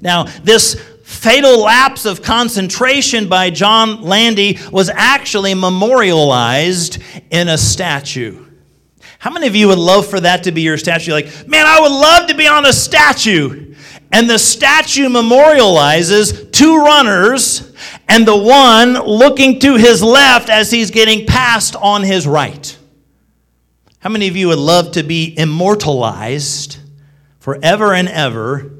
Now, 0.00 0.24
this 0.24 0.82
fatal 1.06 1.62
lapse 1.62 2.04
of 2.04 2.20
concentration 2.20 3.28
by 3.28 3.48
John 3.48 4.02
Landy 4.02 4.58
was 4.72 4.90
actually 4.90 5.54
memorialized 5.54 6.98
in 7.30 7.46
a 7.46 7.56
statue. 7.56 8.44
How 9.20 9.30
many 9.30 9.46
of 9.46 9.54
you 9.54 9.68
would 9.68 9.78
love 9.78 10.08
for 10.08 10.18
that 10.18 10.42
to 10.44 10.52
be 10.52 10.62
your 10.62 10.76
statue? 10.76 11.12
Like, 11.12 11.26
man, 11.46 11.64
I 11.64 11.78
would 11.80 11.92
love 11.92 12.26
to 12.28 12.34
be 12.34 12.48
on 12.48 12.66
a 12.66 12.72
statue. 12.72 13.72
And 14.10 14.28
the 14.28 14.36
statue 14.36 15.08
memorializes 15.08 16.50
two 16.50 16.76
runners 16.76 17.72
and 18.08 18.26
the 18.26 18.36
one 18.36 18.94
looking 18.94 19.60
to 19.60 19.76
his 19.76 20.02
left 20.02 20.48
as 20.48 20.72
he's 20.72 20.90
getting 20.90 21.24
passed 21.24 21.76
on 21.76 22.02
his 22.02 22.26
right. 22.26 22.76
How 24.00 24.10
many 24.10 24.26
of 24.26 24.36
you 24.36 24.48
would 24.48 24.58
love 24.58 24.90
to 24.92 25.04
be 25.04 25.38
immortalized 25.38 26.78
forever 27.38 27.94
and 27.94 28.08
ever 28.08 28.75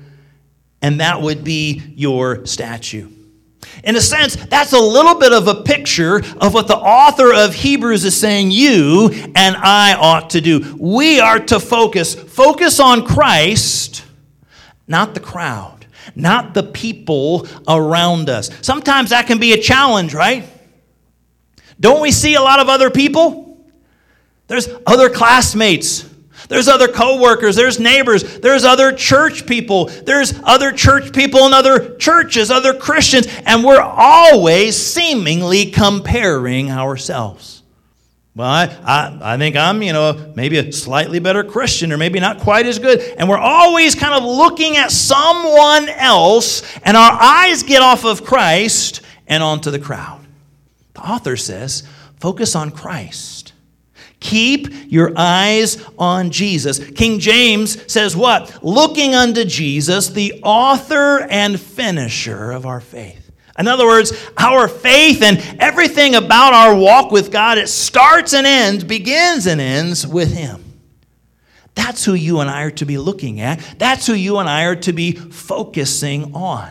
and 0.83 1.01
that 1.01 1.21
would 1.21 1.45
be 1.45 1.83
your 1.95 2.47
statue. 2.47 3.11
In 3.85 3.97
a 3.97 4.01
sense, 4.01 4.37
that's 4.37 4.73
a 4.73 4.79
little 4.79 5.17
bit 5.17 5.33
of 5.33 5.49
a 5.49 5.63
picture 5.63 6.23
of 6.41 6.55
what 6.55 6.69
the 6.69 6.77
author 6.77 7.33
of 7.33 7.55
Hebrews 7.55 8.05
is 8.05 8.17
saying 8.17 8.51
you 8.51 9.11
and 9.35 9.57
I 9.57 9.95
ought 9.95 10.31
to 10.31 10.41
do. 10.41 10.77
We 10.79 11.21
are 11.21 11.39
to 11.41 11.61
focus, 11.61 12.15
focus 12.15 12.81
on 12.81 13.07
Christ, 13.07 14.05
not 14.89 15.15
the 15.15 15.21
crowd, 15.21 15.87
not 16.15 16.55
the 16.55 16.63
people 16.63 17.47
around 17.69 18.31
us. 18.31 18.51
Sometimes 18.63 19.11
that 19.11 19.27
can 19.27 19.39
be 19.39 19.53
a 19.53 19.61
challenge, 19.61 20.15
right? 20.15 20.49
Don't 21.79 22.01
we 22.01 22.11
see 22.11 22.35
a 22.35 22.43
lot 22.43 22.61
of 22.61 22.69
other 22.69 22.91
people? 22.91 23.59
There's 24.47 24.69
other 24.87 25.11
classmates, 25.11 26.09
there's 26.49 26.69
other 26.69 26.89
coworkers, 26.89 27.57
there's 27.57 27.81
neighbors, 27.81 28.39
there's 28.41 28.65
other 28.65 28.93
church 28.93 29.47
people, 29.47 29.87
there's 29.87 30.39
other 30.45 30.73
church 30.73 31.13
people 31.13 31.47
in 31.47 31.53
other 31.53 31.97
churches, 31.97 32.51
other 32.51 32.75
Christians, 32.75 33.27
and 33.45 33.65
we're 33.65 33.81
always 33.81 34.77
seemingly 34.77 35.67
comparing 35.71 36.71
ourselves. 36.71 37.63
Well, 38.37 38.47
I, 38.47 38.65
I, 38.85 39.35
I, 39.35 39.39
think 39.39 39.57
I'm, 39.57 39.83
you 39.83 39.95
know, 39.95 40.33
maybe 40.37 40.59
a 40.59 40.71
slightly 40.71 41.21
better 41.21 41.43
Christian 41.43 41.91
or 41.91 41.97
maybe 41.97 42.21
not 42.21 42.41
quite 42.41 42.67
as 42.67 42.79
good. 42.79 43.01
And 43.17 43.31
we're 43.31 43.39
always 43.39 43.95
kind 43.95 44.13
of 44.13 44.25
looking 44.25 44.77
at 44.77 44.91
someone 44.91 45.89
else, 45.89 46.63
and 46.83 46.99
our 46.99 47.13
eyes 47.13 47.63
get 47.63 47.81
off 47.81 48.05
of 48.05 48.25
Christ 48.25 49.01
and 49.27 49.43
onto 49.43 49.71
the 49.71 49.79
crowd. 49.79 50.21
The 50.93 51.01
author 51.01 51.39
says, 51.39 51.89
focus 52.21 52.55
on 52.55 52.73
Christ. 52.73 53.55
Keep 54.21 54.91
your 54.91 55.13
eyes 55.17 55.85
on 55.99 56.31
Jesus. 56.31 56.79
King 56.79 57.19
James 57.19 57.91
says 57.93 58.17
what? 58.17 58.63
Looking 58.65 59.15
unto 59.15 59.45
Jesus, 59.45 60.09
the 60.09 60.41
author 60.43 61.21
and 61.21 61.61
finisher 61.61 62.51
of 62.51 62.67
our 62.67 62.81
faith. 62.81 63.31
In 63.59 63.69
other 63.69 63.87
words, 63.87 64.13
our 64.37 64.69
faith 64.69 65.23
and 65.23 65.39
everything 65.61 66.15
about 66.15 66.53
our 66.53 66.75
walk 66.75 67.11
with 67.11 67.31
God, 67.31 67.59
it 67.59 67.69
starts 67.69 68.35
and 68.35 68.47
ends, 68.47 68.85
begins 68.85 69.47
and 69.47 69.61
ends 69.61 70.07
with 70.07 70.35
Him. 70.35 70.63
That's 71.75 72.05
who 72.05 72.15
you 72.15 72.41
and 72.41 72.51
I 72.51 72.63
are 72.63 72.71
to 72.73 72.87
be 72.87 72.99
looking 72.99 73.41
at. 73.41 73.61
That's 73.79 74.07
who 74.07 74.15
you 74.15 74.39
and 74.39 74.49
I 74.49 74.65
are 74.65 74.77
to 74.77 74.93
be 74.93 75.13
focusing 75.13 76.35
on. 76.35 76.71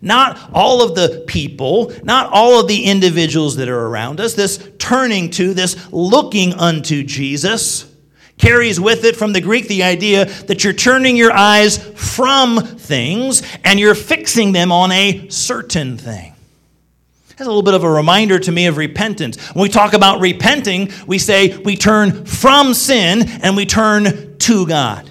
Not 0.00 0.50
all 0.52 0.82
of 0.82 0.94
the 0.94 1.24
people, 1.26 1.92
not 2.02 2.30
all 2.30 2.60
of 2.60 2.68
the 2.68 2.84
individuals 2.84 3.56
that 3.56 3.68
are 3.68 3.86
around 3.86 4.20
us. 4.20 4.34
This 4.34 4.70
turning 4.78 5.30
to, 5.32 5.54
this 5.54 5.90
looking 5.92 6.52
unto 6.54 7.02
Jesus 7.02 7.90
carries 8.38 8.78
with 8.78 9.04
it 9.04 9.16
from 9.16 9.32
the 9.32 9.40
Greek 9.40 9.66
the 9.68 9.82
idea 9.82 10.26
that 10.42 10.62
you're 10.62 10.72
turning 10.72 11.16
your 11.16 11.32
eyes 11.32 11.78
from 11.78 12.58
things 12.58 13.42
and 13.64 13.80
you're 13.80 13.94
fixing 13.94 14.52
them 14.52 14.70
on 14.70 14.92
a 14.92 15.28
certain 15.28 15.96
thing. 15.96 16.34
That's 17.36 17.46
a 17.46 17.50
little 17.50 17.62
bit 17.62 17.74
of 17.74 17.84
a 17.84 17.90
reminder 17.90 18.38
to 18.38 18.52
me 18.52 18.66
of 18.66 18.78
repentance. 18.78 19.38
When 19.50 19.62
we 19.62 19.68
talk 19.68 19.92
about 19.92 20.20
repenting, 20.20 20.90
we 21.06 21.18
say 21.18 21.56
we 21.58 21.76
turn 21.76 22.24
from 22.24 22.72
sin 22.72 23.28
and 23.42 23.56
we 23.56 23.66
turn 23.66 24.38
to 24.38 24.66
God. 24.66 25.10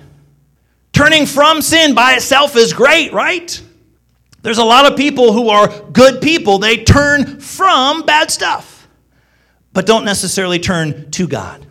Turning 0.92 1.28
from 1.28 1.62
sin 1.62 1.94
by 1.94 2.14
itself 2.14 2.56
is 2.56 2.74
great, 2.74 3.14
right? 3.14 3.62
There's 4.46 4.60
a 4.60 4.64
lot 4.64 4.86
of 4.86 4.96
people 4.96 5.34
who 5.34 5.50
are 5.50 5.68
good 5.92 6.22
people. 6.22 6.60
They 6.60 6.84
turn 6.84 7.40
from 7.40 8.04
bad 8.04 8.30
stuff, 8.30 8.88
but 9.74 9.88
don't 9.88 10.06
necessarily 10.06 10.60
turn 10.60 11.10
to 11.12 11.28
God. 11.28 11.66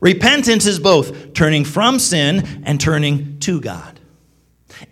Repentance 0.00 0.66
is 0.66 0.80
both 0.80 1.32
turning 1.32 1.64
from 1.64 2.00
sin 2.00 2.64
and 2.64 2.80
turning 2.80 3.38
to 3.38 3.60
God. 3.60 4.00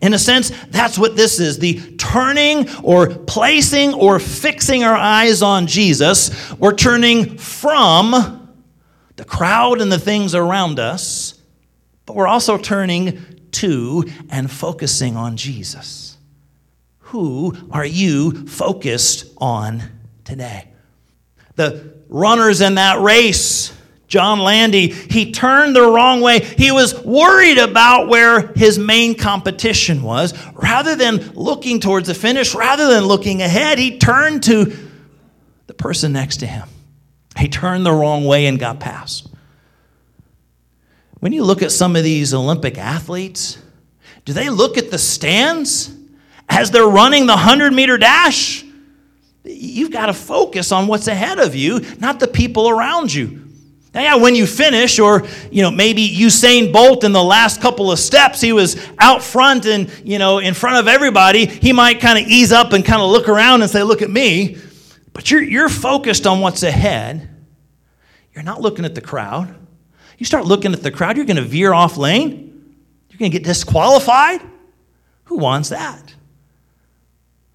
In 0.01 0.15
a 0.15 0.21
sense, 0.21 0.53
that's 0.69 0.97
what 0.97 1.17
this 1.17 1.41
is 1.41 1.59
the 1.59 1.81
turning 1.97 2.71
or 2.85 3.09
placing 3.09 3.93
or 3.95 4.21
fixing 4.21 4.85
our 4.85 4.95
eyes 4.95 5.43
on 5.43 5.67
Jesus. 5.67 6.53
We're 6.61 6.77
turning 6.77 7.39
from 7.39 8.55
the 9.17 9.25
crowd 9.25 9.81
and 9.81 9.91
the 9.91 9.99
things 9.99 10.37
around 10.37 10.79
us, 10.79 11.43
but 12.07 12.15
we're 12.15 12.29
also 12.29 12.57
turning 12.57 13.49
to 13.51 14.05
and 14.31 14.49
focusing 14.49 15.17
on 15.17 15.37
Jesus. 15.37 16.14
Who 17.15 17.57
are 17.71 17.87
you 17.87 18.45
focused 18.49 19.27
on 19.37 19.85
today? 20.25 20.67
The 21.55 21.95
runners 22.09 22.61
in 22.61 22.75
that 22.75 23.03
race, 23.03 23.73
John 24.09 24.41
Landy, 24.41 24.89
he 24.89 25.31
turned 25.31 25.77
the 25.77 25.83
wrong 25.83 26.23
way. 26.23 26.41
He 26.41 26.73
was 26.73 26.93
worried 27.05 27.59
about 27.59 28.09
where 28.09 28.49
his 28.55 28.81
main 28.81 29.15
competition 29.15 30.03
was. 30.03 30.35
Rather 30.55 30.97
than 30.97 31.31
looking 31.35 31.79
towards 31.79 32.09
the 32.09 32.15
finish, 32.15 32.53
rather 32.53 32.89
than 32.89 33.05
looking 33.05 33.43
ahead, 33.43 33.79
he 33.79 33.97
turned 33.97 34.43
to 34.43 34.77
the 35.69 35.75
person 35.75 36.13
next 36.13 36.39
to 36.39 36.49
him. 36.49 36.69
He 37.39 37.47
turned 37.47 37.87
the 37.87 37.93
wrong 37.93 38.25
way 38.25 38.47
and 38.47 38.59
got 38.59 38.81
past. 38.81 39.29
When 41.21 41.33
you 41.33 41.45
look 41.45 41.63
at 41.63 41.71
some 41.71 41.95
of 41.95 42.03
these 42.03 42.35
Olympic 42.35 42.77
athletes, 42.77 43.59
do 44.25 44.33
they 44.33 44.51
look 44.51 44.77
at 44.77 44.91
the 44.91 44.99
stands? 44.99 45.95
As 46.49 46.71
they're 46.71 46.87
running 46.87 47.27
the 47.27 47.35
100 47.35 47.73
meter 47.73 47.99
dash, 47.99 48.65
you've 49.45 49.91
got 49.91 50.07
to 50.07 50.13
focus 50.13 50.73
on 50.73 50.87
what's 50.87 51.09
ahead 51.09 51.39
of 51.39 51.55
you, 51.55 51.81
not 51.99 52.21
the 52.21 52.29
people 52.29 52.69
around 52.69 53.13
you. 53.13 53.43
Now, 53.93 54.03
yeah, 54.03 54.15
when 54.17 54.35
you 54.35 54.45
finish, 54.45 54.99
or 54.99 55.25
you 55.53 55.63
know, 55.63 55.71
maybe 55.71 56.09
Usain 56.09 56.73
Bolt 56.73 57.05
in 57.05 57.13
the 57.13 57.23
last 57.23 57.61
couple 57.61 57.93
of 57.93 57.99
steps, 58.01 58.41
he 58.41 58.53
was 58.53 58.77
out 58.99 59.23
front 59.23 59.67
and 59.67 59.89
you 60.05 60.19
know, 60.19 60.39
in 60.39 60.53
front 60.53 60.79
of 60.79 60.89
everybody. 60.89 61.47
He 61.47 61.73
might 61.73 62.01
kind 62.01 62.19
of 62.19 62.27
ease 62.27 62.51
up 62.51 62.73
and 62.73 62.85
kind 62.85 63.01
of 63.01 63.09
look 63.11 63.29
around 63.29 63.63
and 63.63 63.71
say, 63.71 63.85
"Look 63.85 64.03
at 64.03 64.11
me," 64.11 64.59
but 65.13 65.31
you're 65.31 65.43
you're 65.43 65.69
focused 65.69 66.27
on 66.27 66.41
what's 66.41 66.65
ahead. 66.65 67.29
You're 68.35 68.43
not 68.43 68.61
looking 68.61 68.85
at 68.85 68.97
the 68.97 69.01
crowd. 69.01 69.55
You 70.19 70.27
start 70.27 70.45
looking 70.45 70.73
at 70.73 70.83
the 70.83 70.91
crowd, 70.91 71.17
you're 71.17 71.27
going 71.27 71.37
to 71.37 71.43
veer 71.43 71.73
off 71.73 71.97
lane. 71.97 72.75
You're 73.09 73.19
going 73.19 73.31
to 73.31 73.39
get 73.39 73.45
disqualified. 73.45 74.41
Who 75.25 75.39
wants 75.39 75.69
that? 75.69 76.15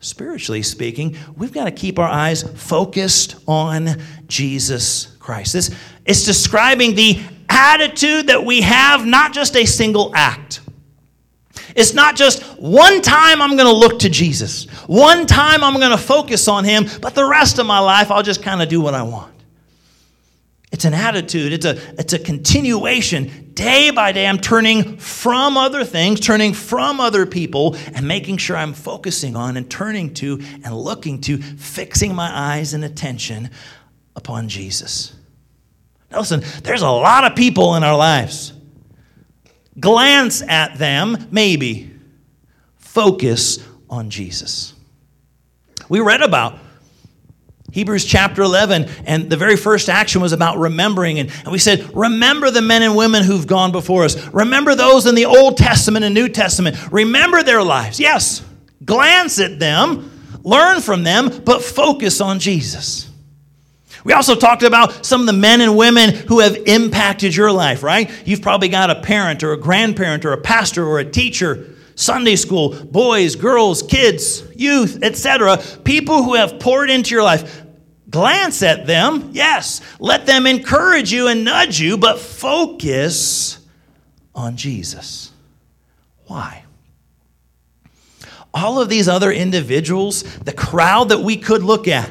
Spiritually 0.01 0.62
speaking, 0.62 1.18
we've 1.36 1.51
got 1.51 1.65
to 1.65 1.72
keep 1.72 2.00
our 2.00 2.08
eyes 2.08 2.44
focused 2.44 3.36
on 3.48 3.98
Jesus 4.27 5.18
Christ. 5.20 5.53
This, 5.53 5.75
it's 6.06 6.24
describing 6.24 6.96
the 6.96 7.22
attitude 7.50 8.27
that 8.27 8.46
we 8.46 8.62
have, 8.62 9.06
not 9.06 9.34
just 9.34 9.58
a 9.58 9.65
single 9.65 10.15
act. 10.15 10.62
It's 11.75 11.94
not 11.94 12.15
just 12.15 12.44
one 12.58 13.01
time 13.01 13.41
I'm 13.41 13.58
going 13.58 13.68
to 13.68 13.75
look 13.75 14.00
to 14.00 14.10
Jesus, 14.10 14.65
one 14.88 15.25
time 15.25 15.63
I'm 15.63 15.75
going 15.75 15.91
to 15.91 15.98
focus 15.98 16.48
on 16.48 16.63
Him, 16.63 16.86
but 17.01 17.13
the 17.13 17.25
rest 17.25 17.60
of 17.60 17.65
my 17.65 17.79
life 17.79 18.10
I'll 18.10 18.24
just 18.24 18.41
kind 18.41 18.62
of 18.62 18.70
do 18.70 18.79
what 18.79 18.94
I 18.94 19.03
want. 19.03 19.34
It's 20.71 20.85
an 20.85 20.93
attitude, 20.93 21.51
it's 21.51 21.65
a, 21.65 21.77
it's 21.99 22.13
a 22.13 22.19
continuation. 22.19 23.51
Day 23.53 23.89
by 23.89 24.11
day, 24.11 24.27
I'm 24.27 24.38
turning 24.38 24.97
from 24.97 25.57
other 25.57 25.83
things, 25.83 26.19
turning 26.19 26.53
from 26.53 26.99
other 26.99 27.25
people, 27.25 27.75
and 27.95 28.07
making 28.07 28.38
sure 28.38 28.55
I'm 28.55 28.73
focusing 28.73 29.35
on 29.35 29.57
and 29.57 29.69
turning 29.69 30.13
to 30.15 30.39
and 30.63 30.75
looking 30.75 31.21
to, 31.21 31.38
fixing 31.38 32.13
my 32.13 32.29
eyes 32.31 32.73
and 32.73 32.85
attention 32.85 33.49
upon 34.15 34.47
Jesus. 34.47 35.15
Now, 36.11 36.19
listen, 36.19 36.43
there's 36.63 36.83
a 36.83 36.89
lot 36.89 37.23
of 37.23 37.35
people 37.35 37.75
in 37.75 37.83
our 37.83 37.97
lives. 37.97 38.53
Glance 39.79 40.41
at 40.43 40.77
them, 40.77 41.29
maybe. 41.31 41.91
Focus 42.77 43.59
on 43.89 44.09
Jesus. 44.09 44.73
We 45.88 45.99
read 45.99 46.21
about 46.21 46.59
Hebrews 47.71 48.05
chapter 48.05 48.41
11, 48.41 48.89
and 49.05 49.29
the 49.29 49.38
very 49.38 49.55
first 49.55 49.89
action 49.89 50.21
was 50.21 50.33
about 50.33 50.57
remembering. 50.57 51.19
And, 51.19 51.29
and, 51.43 51.51
we 51.51 51.59
said, 51.59 51.95
Remember 51.95 52.49
the 52.49 52.61
men 52.61 52.81
and 52.81 52.95
women 52.95 53.23
who've 53.23 53.45
gone 53.45 53.71
before 53.71 54.05
us. 54.05 54.27
Remember 54.27 54.75
those 54.75 55.05
in 55.05 55.15
the 55.15 55.25
Old 55.25 55.57
Testament 55.57 56.03
and 56.05 56.15
New 56.15 56.29
Testament. 56.29 56.77
Remember 56.91 57.43
their 57.43 57.61
lives. 57.63 57.99
Yes, 57.99 58.43
glance 58.83 59.39
at 59.39 59.59
them, 59.59 60.11
learn 60.43 60.81
from 60.81 61.03
them, 61.03 61.43
but 61.45 61.63
focus 61.63 62.21
on 62.21 62.39
Jesus. 62.39 63.09
We 64.03 64.13
also 64.13 64.35
talked 64.35 64.63
about 64.63 65.05
some 65.05 65.21
of 65.21 65.27
the 65.27 65.33
men 65.33 65.61
and 65.61 65.75
women 65.75 66.11
who 66.11 66.39
have 66.39 66.55
impacted 66.55 67.35
your 67.35 67.51
life, 67.51 67.83
right? 67.83 68.09
You've 68.25 68.41
probably 68.41 68.69
got 68.69 68.89
a 68.89 69.01
parent 69.01 69.43
or 69.43 69.51
a 69.51 69.57
grandparent 69.57 70.25
or 70.25 70.31
a 70.31 70.41
pastor 70.41 70.85
or 70.88 70.99
a 70.99 71.05
teacher 71.05 71.75
Sunday 72.00 72.38
school, 72.38 72.70
boys, 72.86 73.36
girls, 73.36 73.84
kids, 73.84 74.41
youth, 74.56 75.00
etc., 75.03 75.62
people 75.84 76.24
who 76.24 76.36
have 76.36 76.58
poured 76.58 76.89
into 76.89 77.13
your 77.13 77.24
life. 77.24 77.63
Glance 78.10 78.63
at 78.63 78.88
them, 78.88 79.32
yes. 79.34 79.82
Let 80.00 80.25
them 80.25 80.48
encourage 80.48 81.12
you 81.12 81.27
and 81.27 81.44
nudge 81.44 81.77
you, 81.77 81.98
but 81.98 82.18
focus 82.18 83.60
on 84.34 84.56
Jesus. 84.56 85.32
Why? 86.25 86.63
All 88.53 88.79
of 88.79 88.88
these 88.88 89.10
other 89.10 89.32
individuals, 89.32 90.24
the 90.39 90.53
crowd 90.53 91.10
that 91.10 91.20
we 91.20 91.36
could 91.36 91.63
look 91.63 91.89
at, 91.89 92.10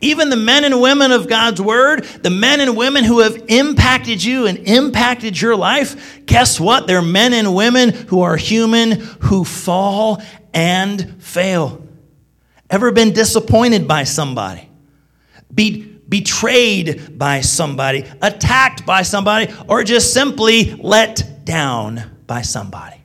even 0.00 0.28
the 0.28 0.36
men 0.36 0.64
and 0.64 0.80
women 0.80 1.10
of 1.10 1.28
God's 1.28 1.60
word, 1.60 2.04
the 2.04 2.30
men 2.30 2.60
and 2.60 2.76
women 2.76 3.02
who 3.02 3.20
have 3.20 3.44
impacted 3.48 4.22
you 4.22 4.46
and 4.46 4.58
impacted 4.58 5.40
your 5.40 5.56
life, 5.56 6.24
guess 6.26 6.60
what? 6.60 6.86
They're 6.86 7.00
men 7.00 7.32
and 7.32 7.54
women 7.54 7.90
who 7.90 8.20
are 8.20 8.36
human, 8.36 8.92
who 9.20 9.42
fall 9.42 10.22
and 10.52 11.22
fail. 11.22 11.86
Ever 12.68 12.92
been 12.92 13.12
disappointed 13.12 13.88
by 13.88 14.04
somebody? 14.04 14.68
Be 15.54 15.82
betrayed 16.08 17.18
by 17.18 17.40
somebody, 17.40 18.04
attacked 18.20 18.84
by 18.84 19.02
somebody, 19.02 19.52
or 19.68 19.82
just 19.82 20.12
simply 20.12 20.74
let 20.74 21.44
down 21.44 22.18
by 22.26 22.42
somebody? 22.42 23.00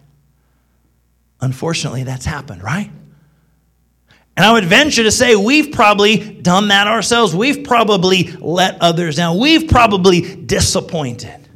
Unfortunately, 1.40 2.04
that's 2.04 2.26
happened, 2.26 2.64
right? 2.64 2.92
And 4.42 4.50
I 4.50 4.54
would 4.54 4.66
venture 4.66 5.04
to 5.04 5.12
say 5.12 5.36
we've 5.36 5.72
probably 5.72 6.18
done 6.18 6.70
that 6.70 6.88
ourselves. 6.88 7.36
We've 7.36 7.64
probably 7.64 8.32
let 8.40 8.82
others 8.82 9.18
down. 9.18 9.38
We've 9.38 9.70
probably 9.70 10.36
disappointed. 10.36 11.48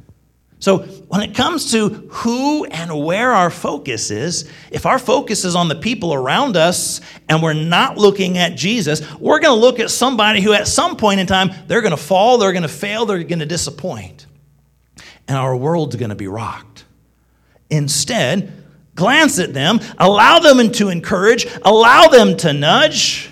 So, 0.59 0.83
when 0.83 1.21
it 1.21 1.33
comes 1.33 1.71
to 1.71 1.89
who 1.89 2.65
and 2.65 3.03
where 3.03 3.31
our 3.31 3.49
focus 3.49 4.11
is, 4.11 4.47
if 4.69 4.85
our 4.85 4.99
focus 4.99 5.45
is 5.45 5.55
on 5.55 5.67
the 5.67 5.73
people 5.73 6.13
around 6.13 6.57
us 6.57 7.01
and 7.27 7.41
we're 7.41 7.53
not 7.53 7.97
looking 7.97 8.37
at 8.37 8.55
Jesus, 8.55 9.01
we're 9.15 9.39
going 9.39 9.57
to 9.57 9.59
look 9.59 9.79
at 9.79 9.89
somebody 9.89 10.41
who 10.41 10.53
at 10.53 10.67
some 10.67 10.95
point 10.95 11.19
in 11.19 11.25
time 11.25 11.49
they're 11.65 11.81
going 11.81 11.89
to 11.89 11.97
fall, 11.97 12.37
they're 12.37 12.53
going 12.53 12.61
to 12.61 12.67
fail, 12.67 13.07
they're 13.07 13.23
going 13.23 13.39
to 13.39 13.47
disappoint. 13.47 14.27
And 15.27 15.35
our 15.35 15.57
world's 15.57 15.95
going 15.95 16.09
to 16.09 16.15
be 16.15 16.27
rocked. 16.27 16.85
Instead, 17.71 18.64
glance 18.95 19.39
at 19.39 19.53
them, 19.53 19.79
allow 19.97 20.39
them 20.39 20.71
to 20.71 20.89
encourage, 20.89 21.45
allow 21.61 22.07
them 22.07 22.35
to 22.37 22.53
nudge, 22.53 23.29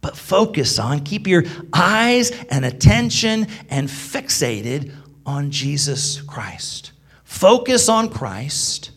but 0.00 0.16
focus 0.16 0.78
on, 0.78 1.00
keep 1.00 1.26
your 1.26 1.44
eyes 1.72 2.30
and 2.50 2.64
attention 2.64 3.46
and 3.68 3.88
fixated 3.88 4.92
on 5.26 5.50
Jesus 5.50 6.20
Christ. 6.22 6.92
Focus 7.24 7.88
on 7.88 8.08
Christ, 8.08 8.90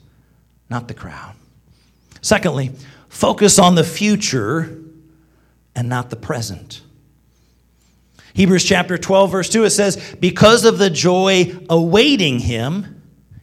not 0.69 0.87
the 0.87 0.93
crowd. 0.93 1.33
Secondly, 2.21 2.71
focus 3.09 3.57
on 3.57 3.75
the 3.75 3.83
future 3.83 4.81
and 5.75 5.87
not 5.87 6.09
the 6.09 6.15
present. 6.15 6.81
Hebrews 8.33 8.65
chapter 8.65 8.97
12, 8.97 9.31
verse 9.31 9.49
2, 9.49 9.63
it 9.63 9.69
says, 9.71 10.15
Because 10.19 10.65
of 10.65 10.77
the 10.77 10.89
joy 10.89 11.55
awaiting 11.69 12.39
him, 12.39 12.96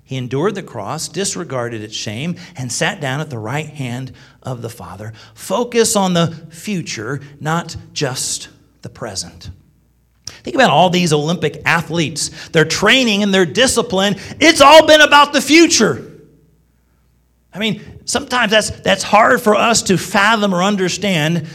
he 0.04 0.16
endured 0.16 0.54
the 0.54 0.62
cross, 0.62 1.08
disregarded 1.08 1.82
its 1.82 1.94
shame, 1.94 2.36
and 2.56 2.70
sat 2.70 3.00
down 3.00 3.20
at 3.20 3.30
the 3.30 3.38
right 3.38 3.66
hand 3.66 4.12
of 4.42 4.60
the 4.60 4.68
Father. 4.68 5.14
Focus 5.34 5.96
on 5.96 6.12
the 6.12 6.28
future, 6.50 7.20
not 7.40 7.74
just 7.94 8.50
the 8.82 8.90
present. 8.90 9.50
Think 10.26 10.56
about 10.56 10.68
all 10.68 10.90
these 10.90 11.14
Olympic 11.14 11.62
athletes, 11.64 12.50
their 12.50 12.66
training 12.66 13.22
and 13.22 13.32
their 13.32 13.46
discipline. 13.46 14.16
It's 14.40 14.60
all 14.60 14.86
been 14.86 15.00
about 15.00 15.32
the 15.32 15.40
future. 15.40 16.12
I 17.52 17.58
mean, 17.58 18.02
sometimes 18.04 18.50
that's, 18.50 18.70
that's 18.70 19.02
hard 19.02 19.40
for 19.40 19.54
us 19.54 19.82
to 19.84 19.96
fathom 19.96 20.54
or 20.54 20.62
understand. 20.62 21.46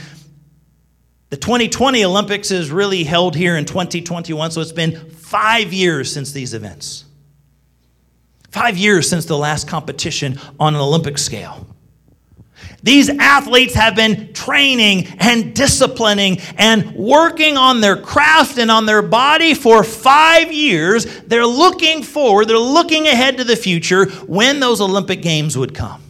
The 1.29 1.37
2020 1.37 2.03
Olympics 2.03 2.49
is 2.49 2.71
really 2.71 3.03
held 3.03 3.35
here 3.35 3.57
in 3.57 3.65
2021, 3.65 4.49
so 4.49 4.61
it's 4.61 4.71
been 4.71 5.11
five 5.11 5.71
years 5.71 6.11
since 6.11 6.31
these 6.31 6.55
events. 6.55 7.05
Five 8.51 8.77
years 8.77 9.09
since 9.09 9.25
the 9.25 9.37
last 9.37 9.67
competition 9.67 10.39
on 10.59 10.75
an 10.75 10.81
Olympic 10.81 11.17
scale. 11.17 11.67
These 12.81 13.09
athletes 13.09 13.73
have 13.75 13.95
been 13.95 14.33
training 14.33 15.07
and 15.19 15.53
disciplining 15.53 16.39
and 16.57 16.95
working 16.95 17.57
on 17.57 17.81
their 17.81 17.97
craft 17.97 18.57
and 18.57 18.71
on 18.71 18.85
their 18.85 19.01
body 19.01 19.53
for 19.53 19.83
five 19.83 20.51
years. 20.53 21.05
They're 21.21 21.45
looking 21.45 22.03
forward, 22.03 22.47
they're 22.47 22.57
looking 22.57 23.07
ahead 23.07 23.37
to 23.37 23.43
the 23.43 23.55
future 23.55 24.05
when 24.27 24.59
those 24.59 24.79
Olympic 24.81 25.21
Games 25.21 25.57
would 25.57 25.73
come. 25.73 26.01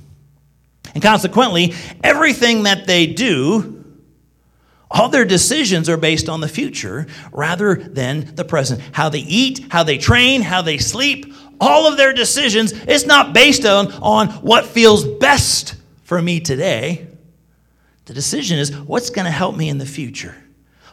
And 0.93 1.04
consequently, 1.04 1.73
everything 2.04 2.63
that 2.63 2.88
they 2.88 3.08
do, 3.08 3.84
all 4.91 5.10
their 5.10 5.25
decisions 5.25 5.88
are 5.88 5.97
based 5.97 6.30
on 6.30 6.41
the 6.41 6.47
future 6.47 7.08
rather 7.32 7.75
than 7.75 8.36
the 8.36 8.45
present. 8.45 8.82
How 8.91 9.10
they 9.10 9.19
eat, 9.19 9.67
how 9.69 9.84
they 9.84 9.97
train, 9.97 10.41
how 10.41 10.62
they 10.62 10.78
sleep, 10.78 11.34
all 11.60 11.88
of 11.88 11.98
their 11.98 12.13
decisions, 12.13 12.72
it's 12.72 13.06
not 13.06 13.34
based 13.34 13.65
on, 13.65 13.91
on 13.93 14.30
what 14.41 14.65
feels 14.65 15.06
best 15.06 15.76
for 16.04 16.22
me 16.22 16.39
today. 16.39 17.08
The 18.06 18.13
decision 18.13 18.58
is 18.58 18.76
what's 18.76 19.10
going 19.10 19.26
to 19.26 19.32
help 19.32 19.56
me 19.56 19.69
in 19.69 19.78
the 19.78 19.86
future? 19.86 20.36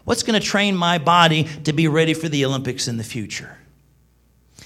What's 0.05 0.23
going 0.23 0.39
to 0.39 0.47
train 0.47 0.77
my 0.77 0.99
body 0.99 1.45
to 1.65 1.73
be 1.73 1.89
ready 1.89 2.15
for 2.15 2.29
the 2.29 2.45
Olympics 2.45 2.89
in 2.89 2.97
the 2.97 3.05
future? 3.05 3.57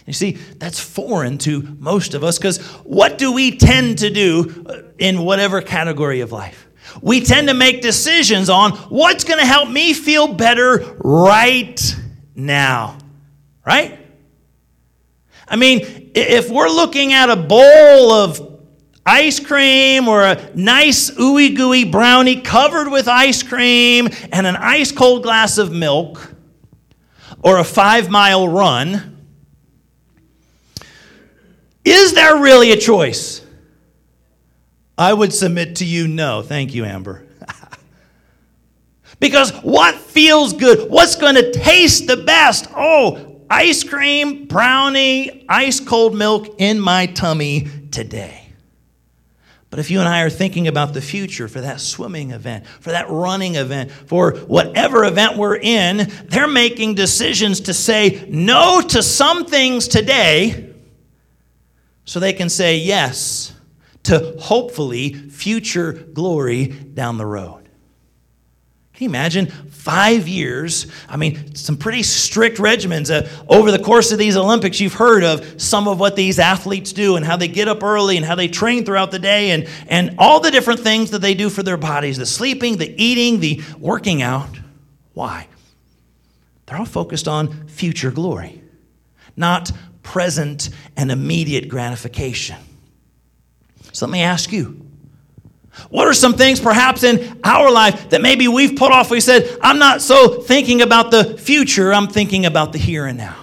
You 0.07 0.13
see, 0.13 0.33
that's 0.33 0.81
foreign 0.81 1.39
to 1.39 1.63
most 1.79 2.15
of 2.15 2.25
us 2.25 2.39
because 2.39 2.59
what 2.83 3.17
do 3.17 3.31
we 3.31 3.57
tend 3.57 3.99
to 3.99 4.11
do 4.11 4.65
uh, 4.67 4.83
in 4.99 5.23
whatever 5.23 5.63
category 5.63 6.21
of 6.21 6.33
life? 6.33 6.67
We 7.01 7.21
tend 7.21 7.47
to 7.47 7.55
make 7.55 7.83
decisions 7.83 8.51
on 8.51 8.73
what's 8.73 9.23
going 9.23 9.39
to 9.39 9.47
help 9.47 9.71
me 9.71 9.95
feel 9.95 10.35
better 10.35 10.97
right 10.99 11.81
now, 12.35 12.99
right? 13.65 14.00
I 15.51 15.57
mean, 15.57 16.13
if 16.15 16.49
we're 16.49 16.69
looking 16.69 17.13
at 17.13 17.29
a 17.29 17.35
bowl 17.35 18.13
of 18.13 18.61
ice 19.05 19.41
cream 19.41 20.07
or 20.07 20.23
a 20.23 20.51
nice 20.55 21.11
ooey 21.11 21.57
gooey 21.57 21.85
brownie 21.85 22.41
covered 22.41 22.89
with 22.89 23.09
ice 23.09 23.43
cream 23.43 24.09
and 24.31 24.47
an 24.47 24.55
ice 24.55 24.93
cold 24.93 25.25
glass 25.25 25.59
of 25.59 25.73
milk, 25.73 26.35
or 27.43 27.59
a 27.59 27.65
five 27.65 28.11
mile 28.11 28.49
run, 28.49 29.17
is 31.85 32.15
there 32.15 32.37
really 32.37 32.71
a 32.71 32.77
choice? 32.77 33.45
I 34.97 35.13
would 35.13 35.33
submit 35.33 35.77
to 35.77 35.85
you 35.85 36.07
no. 36.07 36.43
Thank 36.43 36.75
you, 36.75 36.85
Amber. 36.85 37.27
because 39.19 39.51
what 39.63 39.95
feels 39.97 40.53
good? 40.53 40.91
What's 40.91 41.17
going 41.17 41.37
to 41.37 41.51
taste 41.51 42.07
the 42.07 42.19
best? 42.19 42.69
Oh, 42.77 43.30
ice 43.51 43.85
cream, 43.85 44.47
brownie, 44.47 45.45
ice 45.49 45.81
cold 45.81 46.15
milk 46.15 46.55
in 46.59 46.81
my 46.81 47.07
tummy 47.07 47.69
today. 47.91 48.47
But 49.71 49.79
if 49.79 49.91
you 49.91 50.01
and 50.01 50.09
I 50.09 50.23
are 50.23 50.31
thinking 50.31 50.67
about 50.67 50.95
the 50.95 51.01
future 51.01 51.47
for 51.47 51.61
that 51.61 51.81
swimming 51.81 52.33
event, 52.33 52.67
for 52.67 52.91
that 52.91 53.09
running 53.09 53.55
event, 53.55 53.93
for 53.93 54.33
whatever 54.33 55.05
event 55.05 55.37
we're 55.37 55.57
in, 55.57 56.11
they're 56.25 56.49
making 56.49 56.95
decisions 56.95 57.61
to 57.63 57.75
say 57.75 58.27
no 58.29 58.81
to 58.81 59.03
some 59.03 59.47
things 59.47 59.87
today 59.87 60.75
so 62.05 62.19
they 62.19 62.33
can 62.33 62.49
say 62.49 62.79
yes 62.79 63.55
to 64.03 64.35
hopefully 64.41 65.13
future 65.13 65.93
glory 65.93 66.67
down 66.67 67.17
the 67.17 67.27
road. 67.27 67.70
Can 69.01 69.07
you 69.07 69.13
imagine 69.13 69.47
five 69.47 70.29
years? 70.29 70.87
I 71.09 71.17
mean, 71.17 71.55
some 71.55 71.79
pretty 71.79 72.03
strict 72.03 72.59
regimens. 72.59 73.09
Uh, 73.09 73.27
over 73.49 73.71
the 73.71 73.79
course 73.79 74.13
of 74.13 74.19
these 74.19 74.37
Olympics, 74.37 74.79
you've 74.79 74.93
heard 74.93 75.25
of 75.25 75.59
some 75.59 75.89
of 75.89 75.99
what 75.99 76.17
these 76.17 76.39
athletes 76.39 76.93
do 76.93 77.17
and 77.17 77.25
how 77.25 77.39
they 77.39 77.49
get 77.49 77.67
up 77.67 77.83
early 77.83 78.19
and 78.19 78.27
how 78.27 78.35
they 78.35 78.47
train 78.47 78.85
throughout 78.85 79.11
the 79.11 79.19
day 79.19 79.53
and, 79.53 79.67
and 79.89 80.17
all 80.19 80.39
the 80.39 80.51
different 80.51 80.81
things 80.81 81.13
that 81.13 81.23
they 81.23 81.33
do 81.33 81.49
for 81.49 81.63
their 81.63 81.79
bodies 81.79 82.19
the 82.19 82.27
sleeping, 82.27 82.77
the 82.77 82.95
eating, 83.03 83.41
the 83.41 83.63
working 83.79 84.21
out. 84.21 84.51
Why? 85.15 85.49
They're 86.67 86.77
all 86.77 86.85
focused 86.85 87.27
on 87.27 87.69
future 87.69 88.11
glory, 88.11 88.61
not 89.35 89.73
present 90.03 90.69
and 90.99 91.11
immediate 91.11 91.71
gratification. 91.71 92.59
So 93.93 94.05
let 94.05 94.13
me 94.13 94.21
ask 94.21 94.53
you 94.53 94.90
what 95.89 96.07
are 96.07 96.13
some 96.13 96.35
things 96.35 96.61
perhaps 96.61 97.05
in 97.05 97.41
our 97.45 97.71
life 97.71 98.11
that 98.11 98.21
maybe 98.21 98.49
we've 98.49 98.77
put 98.77 98.93
off? 98.93 99.11
We 99.11 99.21
said, 99.21 99.59
I'm 99.63 99.79
not 99.79 100.03
so 100.03 100.41
thinking 100.41 100.83
about 100.83 101.11
the 101.11 101.39
future, 101.39 101.93
I'm 101.93 102.09
thinking 102.09 102.45
about 102.47 102.73
the 102.73 102.79
here 102.79 103.07
and 103.07 103.17
now. 103.17 103.37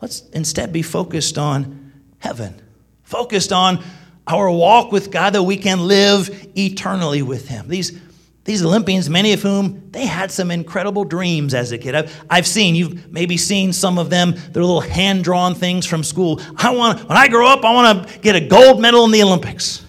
Let's 0.00 0.28
instead 0.30 0.72
be 0.72 0.82
focused 0.82 1.38
on 1.38 1.92
heaven, 2.18 2.60
focused 3.02 3.52
on 3.52 3.82
our 4.26 4.50
walk 4.50 4.92
with 4.92 5.10
God 5.10 5.34
that 5.34 5.42
we 5.42 5.56
can 5.56 5.86
live 5.86 6.48
eternally 6.56 7.22
with 7.22 7.48
Him. 7.48 7.68
These, 7.68 8.00
these 8.44 8.64
Olympians, 8.64 9.10
many 9.10 9.32
of 9.32 9.42
whom 9.42 9.90
they 9.90 10.06
had 10.06 10.30
some 10.30 10.50
incredible 10.50 11.04
dreams 11.04 11.54
as 11.54 11.72
a 11.72 11.78
kid. 11.78 11.94
I've, 11.94 12.24
I've 12.30 12.46
seen, 12.46 12.74
you've 12.74 13.12
maybe 13.12 13.36
seen 13.36 13.72
some 13.72 13.98
of 13.98 14.10
them, 14.10 14.32
their 14.50 14.62
little 14.62 14.80
hand 14.80 15.24
drawn 15.24 15.54
things 15.54 15.86
from 15.86 16.02
school. 16.02 16.40
I 16.56 16.74
want, 16.74 17.08
when 17.08 17.18
I 17.18 17.28
grow 17.28 17.46
up, 17.46 17.64
I 17.64 17.72
want 17.72 18.08
to 18.08 18.18
get 18.20 18.34
a 18.34 18.40
gold 18.40 18.80
medal 18.80 19.04
in 19.04 19.10
the 19.10 19.22
Olympics. 19.22 19.84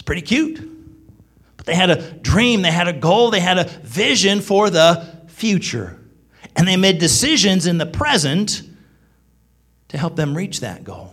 It's 0.00 0.06
pretty 0.06 0.22
cute. 0.22 0.58
But 1.58 1.66
they 1.66 1.74
had 1.74 1.90
a 1.90 2.12
dream, 2.12 2.62
they 2.62 2.70
had 2.70 2.88
a 2.88 2.92
goal, 2.94 3.30
they 3.30 3.40
had 3.40 3.58
a 3.58 3.64
vision 3.64 4.40
for 4.40 4.70
the 4.70 5.06
future. 5.26 6.00
And 6.56 6.66
they 6.66 6.78
made 6.78 6.96
decisions 6.96 7.66
in 7.66 7.76
the 7.76 7.84
present 7.84 8.62
to 9.88 9.98
help 9.98 10.16
them 10.16 10.34
reach 10.34 10.60
that 10.60 10.84
goal. 10.84 11.12